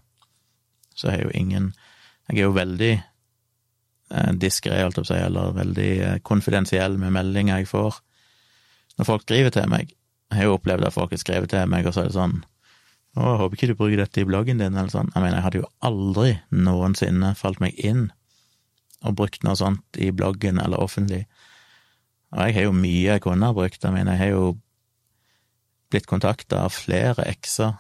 Så 0.97 1.09
jeg 1.11 1.21
er 1.21 1.29
jo 1.29 1.37
ingen 1.37 1.73
Jeg 2.31 2.39
er 2.39 2.45
jo 2.45 2.55
veldig 2.55 2.93
eh, 2.95 4.33
diskré, 4.39 4.77
holdt 4.85 5.01
jeg 5.01 5.03
på 5.03 5.09
å 5.09 5.09
si, 5.09 5.17
eller 5.19 5.57
veldig 5.57 5.89
eh, 6.07 6.19
konfidensiell 6.23 6.95
med 7.01 7.11
meldinger 7.17 7.59
jeg 7.59 7.67
får 7.67 7.97
når 9.01 9.09
folk 9.09 9.25
skriver 9.25 9.51
til 9.51 9.67
meg. 9.73 9.91
Jeg 10.31 10.39
har 10.39 10.47
jo 10.47 10.55
opplevd 10.55 10.87
at 10.87 10.95
folk 10.95 11.11
har 11.11 11.19
skrevet 11.19 11.51
til 11.51 11.67
meg, 11.73 11.89
og 11.89 11.97
så 11.97 12.05
er 12.05 12.11
det 12.11 12.15
sånn 12.15 12.37
å, 13.19 13.25
jeg 13.27 13.39
håper 13.41 13.59
ikke 13.59 13.69
du 13.73 13.77
bruker 13.79 14.01
dette 14.03 14.23
i 14.23 14.27
bloggen 14.29 14.63
din, 14.63 14.77
eller 14.77 14.93
sånn. 14.93 15.11
Jeg 15.15 15.25
mener, 15.25 15.41
jeg 15.41 15.47
hadde 15.49 15.63
jo 15.63 15.71
aldri 15.87 16.35
noensinne 16.55 17.35
falt 17.39 17.63
meg 17.63 17.79
inn 17.83 18.09
og 19.01 19.17
brukt 19.19 19.43
noe 19.47 19.57
sånt 19.59 19.99
i 19.99 20.11
bloggen 20.15 20.61
eller 20.63 20.83
offentlig. 20.83 21.25
Og 22.31 22.43
jeg 22.45 22.57
har 22.59 22.67
jo 22.69 22.75
mye 22.77 23.07
jeg 23.07 23.23
kunne 23.25 23.49
ha 23.49 23.57
brukt. 23.57 23.83
Jeg 23.83 23.95
mener, 23.95 24.15
jeg 24.15 24.23
har 24.23 24.35
jo 24.37 24.51
blitt 25.91 26.07
kontakta 26.07 26.65
av 26.69 26.75
flere 26.77 27.27
ekser 27.27 27.75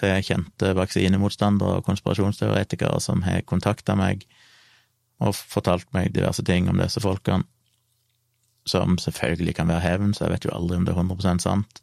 til 0.00 0.22
kjente 0.24 0.72
vaksinemotstandere 0.78 1.80
og 1.80 1.88
konspirasjonsteoretikere 1.88 3.00
som 3.04 3.24
har 3.26 3.42
kontakta 3.48 3.96
meg 3.98 4.24
og 5.20 5.34
fortalt 5.36 5.90
meg 5.92 6.14
diverse 6.14 6.44
ting 6.46 6.70
om 6.70 6.80
disse 6.80 7.02
folkene, 7.04 7.44
som 8.68 8.96
selvfølgelig 9.00 9.58
kan 9.58 9.68
være 9.68 9.84
hevn, 9.84 10.14
så 10.16 10.24
jeg 10.24 10.34
vet 10.34 10.46
jo 10.46 10.54
aldri 10.56 10.78
om 10.78 10.86
det 10.86 10.94
er 10.94 11.02
100% 11.02 11.44
sant. 11.44 11.82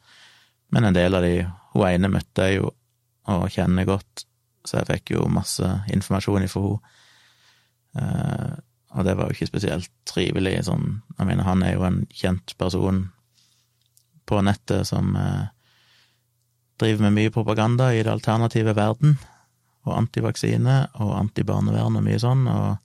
Men 0.74 0.88
en 0.88 0.98
del 0.98 1.16
av 1.16 1.26
de 1.26 1.46
Hun 1.78 1.84
ene 1.86 2.10
møtte 2.10 2.48
jeg 2.48 2.58
jo 2.58 2.72
og 3.34 3.50
kjenner 3.52 3.88
godt, 3.88 4.26
så 4.68 4.82
jeg 4.82 4.90
fikk 4.92 5.14
jo 5.18 5.28
masse 5.32 5.68
informasjon 5.94 6.48
ifra 6.48 6.64
henne. 6.64 6.96
Eh, 7.98 8.56
og 8.98 9.04
det 9.04 9.14
var 9.18 9.28
jo 9.28 9.36
ikke 9.36 9.50
spesielt 9.50 9.90
trivelig, 10.08 10.62
sånn 10.68 11.02
Jeg 11.18 11.28
mener, 11.28 11.44
han 11.44 11.64
er 11.66 11.74
jo 11.76 11.84
en 11.88 12.00
kjent 12.14 12.54
person 12.58 13.08
på 14.28 14.40
nettet 14.44 14.88
som 14.88 15.16
eh, 15.18 15.50
driver 16.80 17.08
med 17.08 17.16
mye 17.18 17.34
propaganda 17.34 17.90
i 17.94 18.04
det 18.04 18.12
alternative 18.12 18.76
verden, 18.78 19.18
og 19.88 19.96
antivaksine 19.98 20.78
og 21.04 21.14
antibarnevern 21.20 22.00
og 22.00 22.06
mye 22.06 22.20
sånn, 22.22 22.46
og 22.52 22.78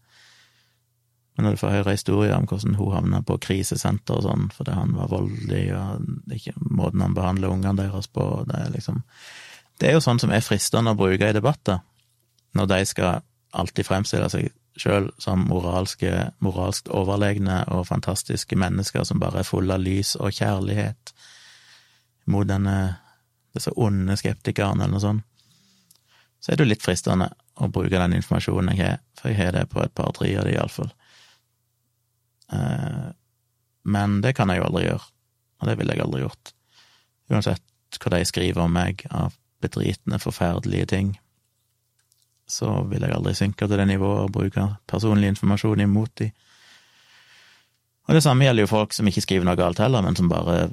men 1.33 1.47
når 1.47 1.55
du 1.55 1.61
får 1.63 1.73
høre 1.73 1.95
historier 1.97 2.35
om 2.37 2.45
hvordan 2.45 2.75
hun 2.77 2.93
havna 2.93 3.23
på 3.25 3.39
krisesenter 3.41 4.19
og 4.19 4.27
sånn 4.27 4.51
fordi 4.53 4.75
han 4.77 4.93
var 4.99 5.09
voldelig, 5.09 5.63
og 5.73 6.35
ikke 6.37 6.53
måten 6.61 7.01
han 7.01 7.17
behandler 7.17 7.55
ungene 7.55 7.87
deres 7.87 8.09
på, 8.13 8.27
det 8.51 8.59
er 8.59 8.75
liksom 8.75 9.01
Det 9.83 9.89
er 9.91 9.97
jo 9.97 10.03
sånn 10.05 10.21
som 10.23 10.31
er 10.31 10.45
fristende 10.47 10.93
å 10.95 10.95
bruke 10.95 11.27
i 11.27 11.35
debatter, 11.35 11.81
når 12.55 12.69
de 12.71 12.77
skal 12.87 13.25
alltid 13.51 13.89
fremstille 13.89 14.29
seg 14.31 14.53
sjøl 14.79 15.09
som 15.19 15.43
moralske, 15.49 16.13
moralsk 16.39 16.87
overlegne 16.95 17.57
og 17.75 17.89
fantastiske 17.89 18.55
mennesker 18.63 19.03
som 19.03 19.19
bare 19.19 19.43
er 19.43 19.49
fulle 19.49 19.75
av 19.75 19.83
lys 19.83 20.15
og 20.21 20.37
kjærlighet 20.39 21.11
mot 22.31 22.47
denne 22.47 22.77
disse 23.57 23.75
onde 23.75 24.15
skeptikerne, 24.23 24.87
eller 24.87 24.95
noe 24.95 25.03
sånt, 25.03 25.27
så 26.39 26.53
er 26.53 26.61
det 26.61 26.69
jo 26.69 26.71
litt 26.77 26.87
fristende 26.87 27.33
å 27.59 27.67
bruke 27.67 27.99
den 27.99 28.15
informasjonen 28.21 28.79
jeg 28.79 28.87
har, 28.87 29.05
for 29.19 29.35
jeg 29.35 29.43
har 29.43 29.53
det 29.59 29.67
på 29.75 29.83
et 29.83 29.99
par-tre 29.99 30.31
av 30.39 30.47
de, 30.47 30.55
iallfall. 30.55 30.95
Eh, 32.55 33.11
men 33.83 34.19
det 34.23 34.37
kan 34.39 34.55
jeg 34.55 34.63
jo 34.63 34.71
aldri 34.71 34.87
gjøre, 34.93 35.13
og 35.59 35.69
det 35.73 35.79
ville 35.83 35.99
jeg 35.99 36.07
aldri 36.07 36.25
gjort. 36.29 36.57
Uansett 37.35 37.99
hva 37.99 38.15
de 38.15 38.27
skriver 38.31 38.63
om 38.63 38.79
meg 38.79 39.03
av 39.11 39.42
bedritne, 39.63 40.21
forferdelige 40.23 40.89
ting, 40.93 41.13
så 42.49 42.83
vil 42.91 43.05
jeg 43.05 43.15
aldri 43.15 43.35
synke 43.39 43.67
til 43.67 43.79
det 43.81 43.89
nivået 43.89 44.27
og 44.27 44.33
bruke 44.35 44.67
personlig 44.91 45.33
informasjon 45.33 45.85
imot 45.85 46.15
de. 46.21 46.31
Og 48.09 48.17
det 48.17 48.23
samme 48.25 48.45
gjelder 48.45 48.67
jo 48.67 48.73
folk 48.73 48.95
som 48.97 49.09
ikke 49.09 49.23
skriver 49.25 49.47
noe 49.47 49.59
galt 49.59 49.81
heller, 49.81 50.03
men 50.05 50.19
som 50.19 50.31
bare 50.31 50.67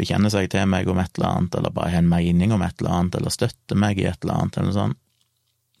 bekjenner 0.00 0.32
seg 0.32 0.50
til 0.52 0.66
meg 0.68 0.88
om 0.90 0.98
et 0.98 1.12
eller 1.18 1.28
annet, 1.28 1.56
eller 1.58 1.74
bare 1.74 1.92
har 1.94 2.02
en 2.02 2.10
mening 2.10 2.54
om 2.54 2.64
et 2.64 2.74
eller 2.80 2.96
annet, 2.98 3.18
eller 3.18 3.34
støtter 3.34 3.78
meg 3.78 4.00
i 4.00 4.08
et 4.10 4.24
eller 4.24 4.40
annet, 4.40 4.58
eller 4.58 4.72
noe 4.72 4.78
sånt. 4.78 4.98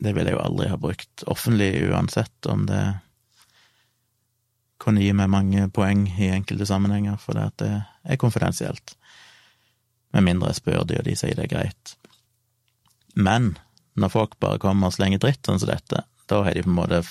Det 0.02 0.12
ville 0.14 0.32
jeg 0.32 0.38
jo 0.38 0.44
aldri 0.44 0.68
ha 0.70 0.78
brukt 0.80 1.24
offentlig, 1.30 1.70
uansett 1.90 2.48
om 2.50 2.64
det 2.66 2.82
kunne 4.82 5.02
gi 5.02 5.12
meg 5.14 5.30
mange 5.30 5.68
poeng 5.74 6.08
i 6.18 6.32
enkelte 6.34 6.66
sammenhenger, 6.66 7.18
for 7.22 7.38
det, 7.38 7.52
det 7.62 7.70
er 8.02 8.18
konfidensielt. 8.18 8.96
Med 10.12 10.26
mindre 10.26 10.50
jeg 10.50 10.58
spør 10.58 10.86
de, 10.88 10.98
og 10.98 11.06
de 11.06 11.14
sier 11.18 11.38
det 11.38 11.46
er 11.46 11.52
greit. 11.52 11.94
Men 13.14 13.56
når 13.98 14.12
folk 14.14 14.38
bare 14.40 14.60
kommer 14.62 14.88
og 14.88 14.96
slenger 14.96 15.20
dritt 15.20 15.44
sånn 15.46 15.60
som 15.60 15.70
dette, 15.72 16.04
da 16.30 16.42
har 16.46 16.56
de 16.56 16.64
på 16.64 16.70
en 16.70 16.78
måte 16.78 17.02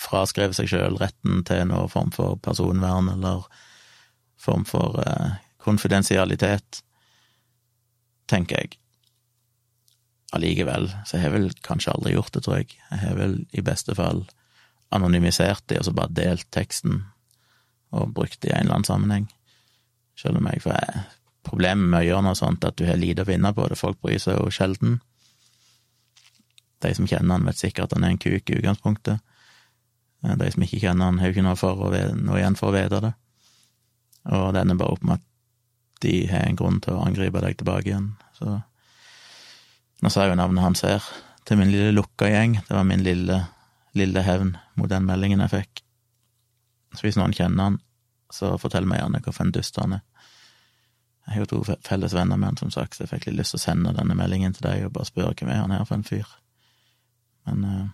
fraskrevet 0.00 0.56
seg 0.58 0.70
sjøl 0.70 0.98
retten 0.98 1.44
til 1.46 1.68
noen 1.70 1.90
form 1.92 2.10
for 2.14 2.38
personvern 2.42 3.12
eller 3.12 3.46
form 4.40 4.64
for 4.68 4.98
eh, 5.04 5.36
konfidensialitet, 5.62 6.82
tenker 8.30 8.60
jeg. 8.60 8.78
Allikevel 10.34 10.88
så 11.06 11.18
har 11.18 11.28
jeg 11.28 11.34
vel 11.36 11.50
kanskje 11.64 11.94
aldri 11.94 12.16
gjort 12.16 12.34
det, 12.34 12.42
tror 12.44 12.58
jeg. 12.58 12.74
Jeg 12.90 13.02
har 13.04 13.18
vel 13.20 13.38
i 13.54 13.62
beste 13.64 13.94
fall 13.96 14.24
anonymisert 14.94 15.62
det, 15.70 15.78
og 15.80 15.88
så 15.88 15.94
bare 15.96 16.14
delt 16.14 16.48
teksten 16.54 17.04
og 17.94 18.10
brukt 18.14 18.40
det 18.42 18.50
i 18.50 18.56
en 18.56 18.66
eller 18.66 18.80
annen 18.80 18.88
sammenheng. 18.88 19.28
Selv 20.18 20.40
om 20.40 20.48
jeg 20.50 20.64
får 20.64 21.04
problemet 21.46 21.86
med 21.86 22.00
å 22.02 22.08
gjøre 22.08 22.26
noe 22.26 22.38
sånt 22.38 22.66
at 22.66 22.76
du 22.78 22.86
har 22.88 22.98
lite 22.98 23.22
å 23.22 23.28
vinne 23.28 23.52
på 23.54 23.66
det, 23.70 23.78
folk 23.78 24.00
bryr 24.02 24.18
seg 24.22 24.40
jo 24.40 24.50
sjelden. 24.54 24.98
De 26.84 26.92
som 26.96 27.08
kjenner 27.08 27.38
han, 27.38 27.46
vet 27.48 27.60
sikkert 27.60 27.88
at 27.88 27.98
han 27.98 28.06
er 28.06 28.14
en 28.14 28.22
kuk 28.22 28.50
i 28.50 28.58
utgangspunktet. 28.60 29.22
Eh, 30.24 30.36
de 30.40 30.50
som 30.52 30.66
ikke 30.66 30.82
kjenner 30.82 31.10
han, 31.10 31.20
har 31.20 31.30
jo 31.30 31.36
ikke 31.36 31.46
noe, 31.46 31.58
for 31.58 31.86
å, 31.86 31.92
noe 32.20 32.40
igjen 32.40 32.58
for 32.60 32.70
å 32.70 32.76
vite 32.76 33.00
det. 33.04 33.14
Og 34.34 34.52
det 34.54 34.62
ender 34.64 34.80
bare 34.80 34.96
opp 34.96 35.04
med 35.04 35.20
at 35.20 36.04
de 36.04 36.14
har 36.28 36.46
en 36.48 36.58
grunn 36.58 36.80
til 36.84 36.96
å 36.96 37.04
angripe 37.04 37.42
deg 37.44 37.58
tilbake 37.60 37.90
igjen. 37.90 38.12
Så 38.36 38.60
Nå 40.02 40.10
sa 40.12 40.24
jeg 40.26 40.34
jo 40.34 40.36
navnet 40.36 40.60
hans 40.60 40.82
her, 40.84 41.04
til 41.48 41.56
min 41.56 41.70
lille 41.72 41.94
lukka 41.94 42.26
gjeng. 42.28 42.58
Det 42.66 42.74
var 42.76 42.84
min 42.84 43.00
lille, 43.06 43.38
lille 43.96 44.24
hevn 44.26 44.50
mot 44.76 44.90
den 44.90 45.06
meldingen 45.08 45.40
jeg 45.46 45.52
fikk. 45.54 45.80
Så 46.92 47.06
hvis 47.06 47.16
noen 47.16 47.32
kjenner 47.32 47.70
han, 47.70 47.78
så 48.32 48.50
fortell 48.60 48.84
meg 48.90 49.00
gjerne 49.00 49.22
hvorfor 49.24 49.46
en 49.46 49.54
dust 49.54 49.78
han 49.80 49.96
er. 49.96 50.02
Jeg 51.24 51.32
har 51.38 51.44
jo 51.46 51.50
to 51.54 51.76
felles 51.86 52.12
venner 52.12 52.36
med 52.36 52.50
han, 52.50 52.60
som 52.60 52.72
sagt, 52.74 52.98
så 52.98 53.06
jeg 53.06 53.14
fikk 53.14 53.30
litt 53.30 53.38
lyst 53.38 53.54
til 53.54 53.62
å 53.62 53.64
sende 53.64 53.94
denne 53.96 54.16
meldingen 54.18 54.52
til 54.52 54.66
deg 54.66 54.84
og 54.84 54.92
bare 54.98 55.08
spørre 55.08 55.32
hvem 55.38 55.54
er 55.54 55.62
han 55.62 55.72
her 55.72 55.86
for 55.88 55.96
en 55.96 56.04
fyr. 56.04 56.26
Men 57.48 57.64
uh, 57.64 57.88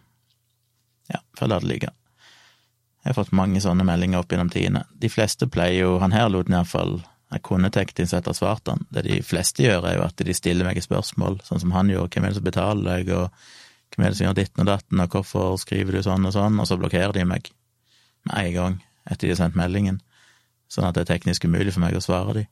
ja, 1.12 1.22
føler 1.38 1.60
det 1.60 1.70
ligger. 1.70 1.94
Jeg 3.00 3.12
har 3.12 3.16
fått 3.16 3.32
mange 3.36 3.62
sånne 3.64 3.86
meldinger 3.88 4.20
opp 4.20 4.32
gjennom 4.32 4.50
tidene. 4.52 4.84
De 4.92 5.08
fleste 5.08 5.48
pleier 5.48 5.86
jo 5.86 5.94
Han 6.02 6.12
her 6.12 6.28
lot 6.28 6.50
iallfall 6.52 6.98
jeg 7.30 7.44
kunne 7.46 7.70
tenkt 7.70 8.00
sett 8.00 8.18
etter 8.18 8.34
svart 8.34 8.66
han. 8.66 8.82
Det 8.90 9.04
de 9.06 9.20
fleste 9.22 9.62
gjør, 9.62 9.84
er 9.86 10.00
jo 10.00 10.02
at 10.02 10.18
de 10.26 10.34
stiller 10.34 10.66
meg 10.66 10.80
spørsmål, 10.82 11.38
sånn 11.46 11.62
som 11.62 11.74
han 11.76 11.90
gjorde. 11.92 12.10
Hvem 12.16 12.26
er 12.26 12.32
det 12.32 12.40
som 12.40 12.46
betaler 12.46 12.88
deg, 12.88 13.12
og 13.14 13.94
hvem 13.94 14.04
er 14.04 14.10
det 14.10 14.18
som 14.18 14.26
gjør 14.26 14.38
ditten 14.40 14.64
og 14.64 14.70
datten, 14.70 15.02
og 15.04 15.14
hvorfor 15.14 15.58
skriver 15.62 15.94
du 15.94 16.02
sånn 16.02 16.26
og 16.26 16.34
sånn, 16.34 16.58
og 16.58 16.66
så 16.66 16.78
blokkerer 16.80 17.14
de 17.14 17.22
meg 17.30 17.52
med 18.26 18.34
en 18.34 18.56
gang 18.56 18.78
etter 19.06 19.28
de 19.28 19.36
har 19.36 19.40
sendt 19.44 19.58
meldingen, 19.58 20.00
sånn 20.70 20.88
at 20.88 20.98
det 20.98 21.04
er 21.04 21.12
teknisk 21.12 21.46
umulig 21.46 21.76
for 21.76 21.84
meg 21.84 21.94
å 21.94 22.02
svare 22.02 22.34
dem. 22.40 22.50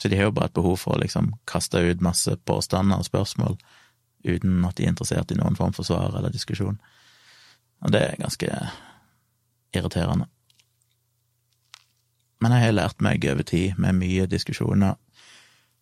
Så 0.00 0.08
de 0.08 0.16
har 0.16 0.28
jo 0.28 0.36
bare 0.36 0.48
et 0.48 0.56
behov 0.56 0.76
for 0.80 0.96
å 0.96 1.00
liksom 1.00 1.32
kaste 1.48 1.80
ut 1.80 2.04
masse 2.04 2.36
påstander 2.48 3.00
og 3.00 3.08
spørsmål 3.08 3.58
uten 4.24 4.64
at 4.68 4.76
de 4.76 4.86
er 4.86 4.92
interessert 4.92 5.32
i 5.32 5.38
noen 5.38 5.56
form 5.58 5.72
for 5.76 5.86
svar 5.86 6.16
eller 6.16 6.32
diskusjon. 6.32 6.78
Og 7.80 7.94
det 7.94 8.02
er 8.04 8.20
ganske 8.20 8.50
irriterende. 9.76 10.28
Men 12.40 12.54
jeg 12.56 12.64
har 12.64 12.76
lært 12.76 13.04
meg 13.04 13.24
over 13.28 13.44
tid, 13.44 13.76
med 13.76 13.98
mye 14.00 14.26
diskusjoner 14.30 14.96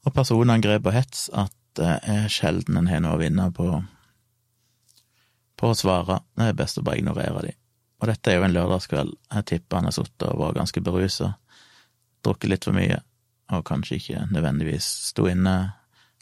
og 0.06 0.14
personangrep 0.14 0.86
og 0.88 0.94
hets, 0.94 1.28
at 1.34 1.54
det 1.78 1.94
er 2.10 2.26
sjelden 2.32 2.80
en 2.80 2.90
har 2.90 3.02
noe 3.04 3.14
å 3.14 3.20
vinne 3.20 3.46
på, 3.54 3.68
på 5.58 5.70
å 5.70 5.78
svare. 5.78 6.20
Det 6.34 6.50
er 6.50 6.58
best 6.58 6.80
å 6.80 6.84
bare 6.86 6.98
ignorere 6.98 7.44
de. 7.46 7.54
Og 7.98 8.10
dette 8.10 8.30
er 8.30 8.38
jo 8.38 8.46
en 8.46 8.54
lørdagskveld. 8.54 9.14
Jeg 9.34 9.48
tipper 9.52 9.80
han 9.80 9.90
har 9.90 9.94
sittet 9.94 10.26
og 10.30 10.42
var 10.42 10.58
ganske 10.58 10.82
berusa, 10.82 11.32
drukket 12.26 12.52
litt 12.52 12.66
for 12.66 12.78
mye, 12.78 12.98
og 13.54 13.66
kanskje 13.66 13.98
ikke 13.98 14.26
nødvendigvis 14.34 14.86
sto 15.10 15.26
inne 15.30 15.56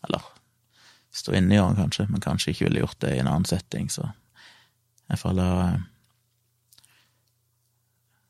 Eller 0.07 0.36
stå 1.17 1.35
inne 1.37 1.55
i 1.55 1.59
den, 1.59 1.77
kanskje, 1.79 2.07
men 2.11 2.23
kanskje 2.25 2.53
ikke 2.53 2.69
ville 2.69 2.83
gjort 2.85 3.01
det 3.05 3.15
i 3.15 3.21
en 3.23 3.31
annen 3.31 3.49
setting, 3.49 3.91
så 3.93 4.11
jeg 5.07 5.21
får 5.23 5.39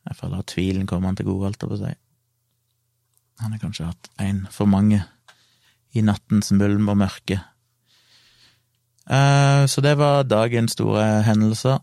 jeg 0.07 0.17
føler 0.21 0.39
at 0.39 0.51
tvilen 0.53 0.87
kommer 0.87 1.11
han 1.11 1.19
til 1.19 1.27
gode, 1.27 1.49
alt 1.49 1.63
jeg 1.63 1.71
på 1.71 1.77
å 1.77 1.81
si. 1.81 1.93
Han 3.43 3.53
har 3.53 3.61
kanskje 3.61 3.89
hatt 3.89 4.11
en 4.23 4.45
for 4.55 4.71
mange 4.71 5.03
i 5.97 6.03
nattens 6.05 6.53
mulm 6.55 6.89
og 6.93 7.01
mørke. 7.03 7.41
Eh, 9.11 9.65
så 9.67 9.83
det 9.85 9.97
var 9.99 10.29
dagens 10.29 10.77
store 10.77 11.25
hendelser. 11.27 11.83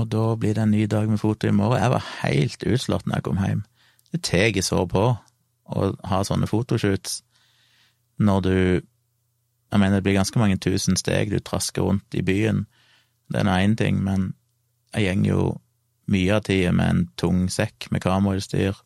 Og 0.00 0.06
da 0.12 0.26
blir 0.36 0.54
det 0.56 0.62
en 0.64 0.72
ny 0.74 0.84
dag 0.86 1.08
med 1.08 1.20
foto 1.20 1.48
i 1.48 1.54
morgen. 1.54 1.80
Jeg 1.80 1.92
var 1.92 2.12
helt 2.20 2.62
utslått 2.64 3.08
når 3.08 3.18
jeg 3.18 3.26
kom 3.26 3.42
hjem. 3.42 3.64
Det 4.12 4.22
tar 4.26 4.60
så 4.66 4.84
på 4.90 5.04
å 5.70 5.90
ha 6.10 6.22
sånne 6.26 6.48
fotoshoots 6.50 7.20
når 8.20 8.40
du 8.44 8.56
Jeg 9.70 9.80
mener, 9.80 9.98
det 9.98 10.06
blir 10.06 10.18
ganske 10.18 10.38
mange 10.38 10.58
tusen 10.58 10.98
steg 10.98 11.30
du 11.30 11.38
trasker 11.38 11.86
rundt 11.86 12.14
i 12.18 12.24
byen. 12.26 12.64
Det 13.30 13.40
er 13.40 13.46
nå 13.46 13.56
én 13.62 13.76
ting, 13.78 14.00
men 14.02 14.32
jeg 14.96 15.16
går 15.20 15.28
jo 15.30 15.42
mye 16.10 16.36
av 16.36 16.46
tida 16.46 16.72
med 16.74 16.90
en 16.90 17.02
tung 17.20 17.44
sekk 17.52 17.86
med 17.94 18.02
kamerautstyr 18.02 18.78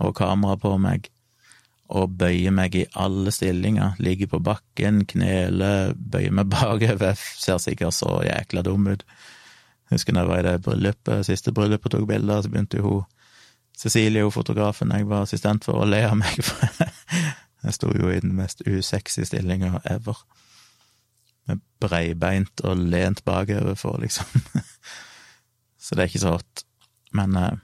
og 0.00 0.14
kamera 0.16 0.56
på 0.56 0.72
meg, 0.80 1.10
og 1.90 2.14
bøyer 2.16 2.54
meg 2.54 2.76
i 2.78 2.86
alle 2.96 3.32
stillinger, 3.34 3.98
ligger 4.00 4.30
på 4.30 4.40
bakken, 4.46 5.04
kneler, 5.10 5.92
bøyer 5.92 6.32
meg 6.32 6.48
bakover, 6.54 7.18
ser 7.18 7.60
sikkert 7.60 7.96
så 7.98 8.22
jækla 8.24 8.64
dum 8.64 8.88
ut. 8.88 9.04
Husker 9.90 10.14
da 10.14 10.22
jeg 10.22 10.30
var 10.30 10.40
i 10.40 10.46
det 10.46 10.60
bryllupet, 10.64 11.26
siste 11.26 11.52
bryllupet 11.52 11.92
tok 11.92 12.06
bilder, 12.08 12.40
så 12.40 12.52
begynte 12.52 12.80
jo 12.80 12.94
hun 13.00 13.08
Cecilie, 13.80 14.20
hun 14.22 14.32
fotografen 14.34 14.90
jeg 14.92 15.06
var 15.08 15.24
assistent 15.24 15.64
for, 15.64 15.80
å 15.80 15.86
le 15.88 16.02
av 16.04 16.18
meg, 16.20 16.42
for 16.46 16.60
jeg 17.64 17.76
sto 17.76 17.90
jo 17.92 18.10
i 18.12 18.20
den 18.22 18.34
mest 18.38 18.62
usexy 18.66 19.24
stillinga 19.28 19.80
ever. 19.84 20.22
Med 21.48 21.60
breibeint 21.82 22.62
og 22.64 22.80
lent 22.92 23.24
bakover 23.26 23.76
for 23.78 24.00
liksom 24.00 24.28
så 25.82 25.96
det 25.96 26.04
er 26.04 26.10
ikke 26.10 26.22
så 26.24 26.34
hot. 26.36 26.64
Men, 27.16 27.36
eh, 27.36 27.58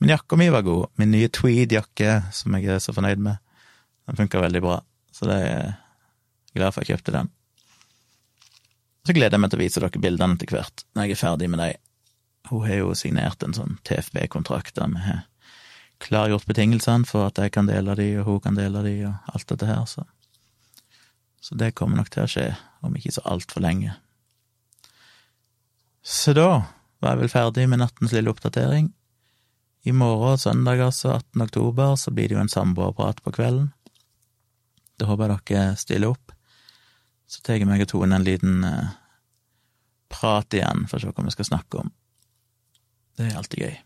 men 0.00 0.12
jakka 0.12 0.36
mi 0.36 0.50
var 0.52 0.66
god. 0.66 0.90
Min 1.00 1.14
nye 1.14 1.30
tweed-jakke, 1.32 2.20
som 2.32 2.56
jeg 2.56 2.76
er 2.76 2.82
så 2.82 2.94
fornøyd 2.96 3.22
med, 3.22 3.40
den 4.06 4.20
funka 4.20 4.42
veldig 4.42 4.62
bra. 4.64 4.80
Så 5.12 5.28
det 5.30 5.40
er 5.42 5.50
jeg 5.50 5.74
Glad 6.56 6.72
for 6.72 6.80
at 6.80 6.88
jeg 6.88 6.96
kjøpte 6.96 7.12
den. 7.12 7.26
Så 9.04 9.12
gleder 9.12 9.36
jeg 9.36 9.42
meg 9.42 9.50
til 9.52 9.58
å 9.58 9.60
vise 9.60 9.80
dere 9.82 10.00
bildene 10.00 10.38
etter 10.38 10.54
hvert, 10.56 10.84
når 10.96 11.04
jeg 11.04 11.12
er 11.12 11.20
ferdig 11.20 11.48
med 11.52 11.60
dem. 11.60 11.82
Hun 12.48 12.62
har 12.64 12.78
jo 12.78 12.94
signert 12.96 13.44
en 13.44 13.52
sånn 13.52 13.76
TFB-kontrakt 13.84 14.78
der 14.78 14.88
vi 14.94 15.02
har 15.04 15.20
klargjort 16.02 16.46
betingelsene 16.48 17.08
for 17.08 17.28
at 17.28 17.38
jeg 17.40 17.52
kan 17.54 17.68
dele 17.68 17.94
de, 17.98 18.08
og 18.20 18.28
hun 18.28 18.40
kan 18.44 18.58
dele 18.58 18.82
de, 18.84 18.96
og 19.08 19.32
alt 19.34 19.48
dette 19.52 19.68
her, 19.68 19.84
så 19.84 20.04
Så 21.40 21.54
det 21.54 21.74
kommer 21.74 21.96
nok 21.96 22.10
til 22.10 22.24
å 22.24 22.26
skje 22.26 22.56
om 22.82 22.96
ikke 22.96 23.12
så 23.12 23.22
altfor 23.24 23.60
lenge. 23.62 23.92
Så 26.02 26.32
da 26.34 26.64
var 26.98 27.12
jeg 27.12 27.20
vel 27.20 27.30
ferdig 27.30 27.68
med 27.70 27.78
nattens 27.78 28.12
lille 28.12 28.32
oppdatering. 28.32 28.88
I 29.86 29.92
morgen, 29.92 30.38
søndag 30.38 30.80
altså, 30.80 31.12
18. 31.14 31.42
oktober, 31.42 31.94
så 31.96 32.10
blir 32.10 32.28
det 32.28 32.34
jo 32.34 32.40
en 32.40 32.50
samboerprat 32.50 33.22
på 33.22 33.30
kvelden. 33.36 33.68
Da 34.98 35.06
håper 35.06 35.36
jeg 35.36 35.42
dere 35.50 35.76
stiller 35.78 36.16
opp. 36.16 36.32
Så 37.30 37.42
tar 37.42 37.60
jeg 37.60 37.68
meg 37.68 37.84
og 37.84 37.90
Tone 37.92 38.16
en 38.16 38.26
liten 38.26 38.64
eh, 38.66 38.94
prat 40.10 40.54
igjen, 40.54 40.86
for 40.90 40.98
å 40.98 41.04
se 41.04 41.12
hva 41.12 41.26
vi 41.26 41.34
skal 41.34 41.50
snakke 41.50 41.82
om. 41.84 41.92
Det 43.18 43.28
er 43.28 43.38
alltid 43.38 43.62
gøy. 43.62 43.76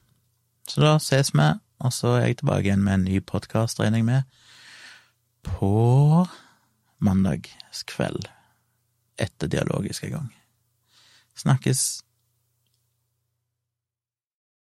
Så 0.71 0.85
da 0.85 0.97
ses 1.03 1.33
vi, 1.35 1.49
og 1.81 1.95
så 1.97 2.17
er 2.19 2.27
jeg 2.29 2.41
tilbake 2.41 2.69
igjen 2.69 2.85
med 2.85 2.99
en 2.99 3.07
ny 3.09 3.21
podkast, 3.25 3.81
regner 3.81 4.03
jeg 4.03 4.09
med, 4.09 4.23
på 5.47 6.27
mandagskveld 7.01 8.29
etter 9.21 9.49
Dialogisk 9.49 10.05
gang. 10.13 10.29
Snakkes. 11.41 12.03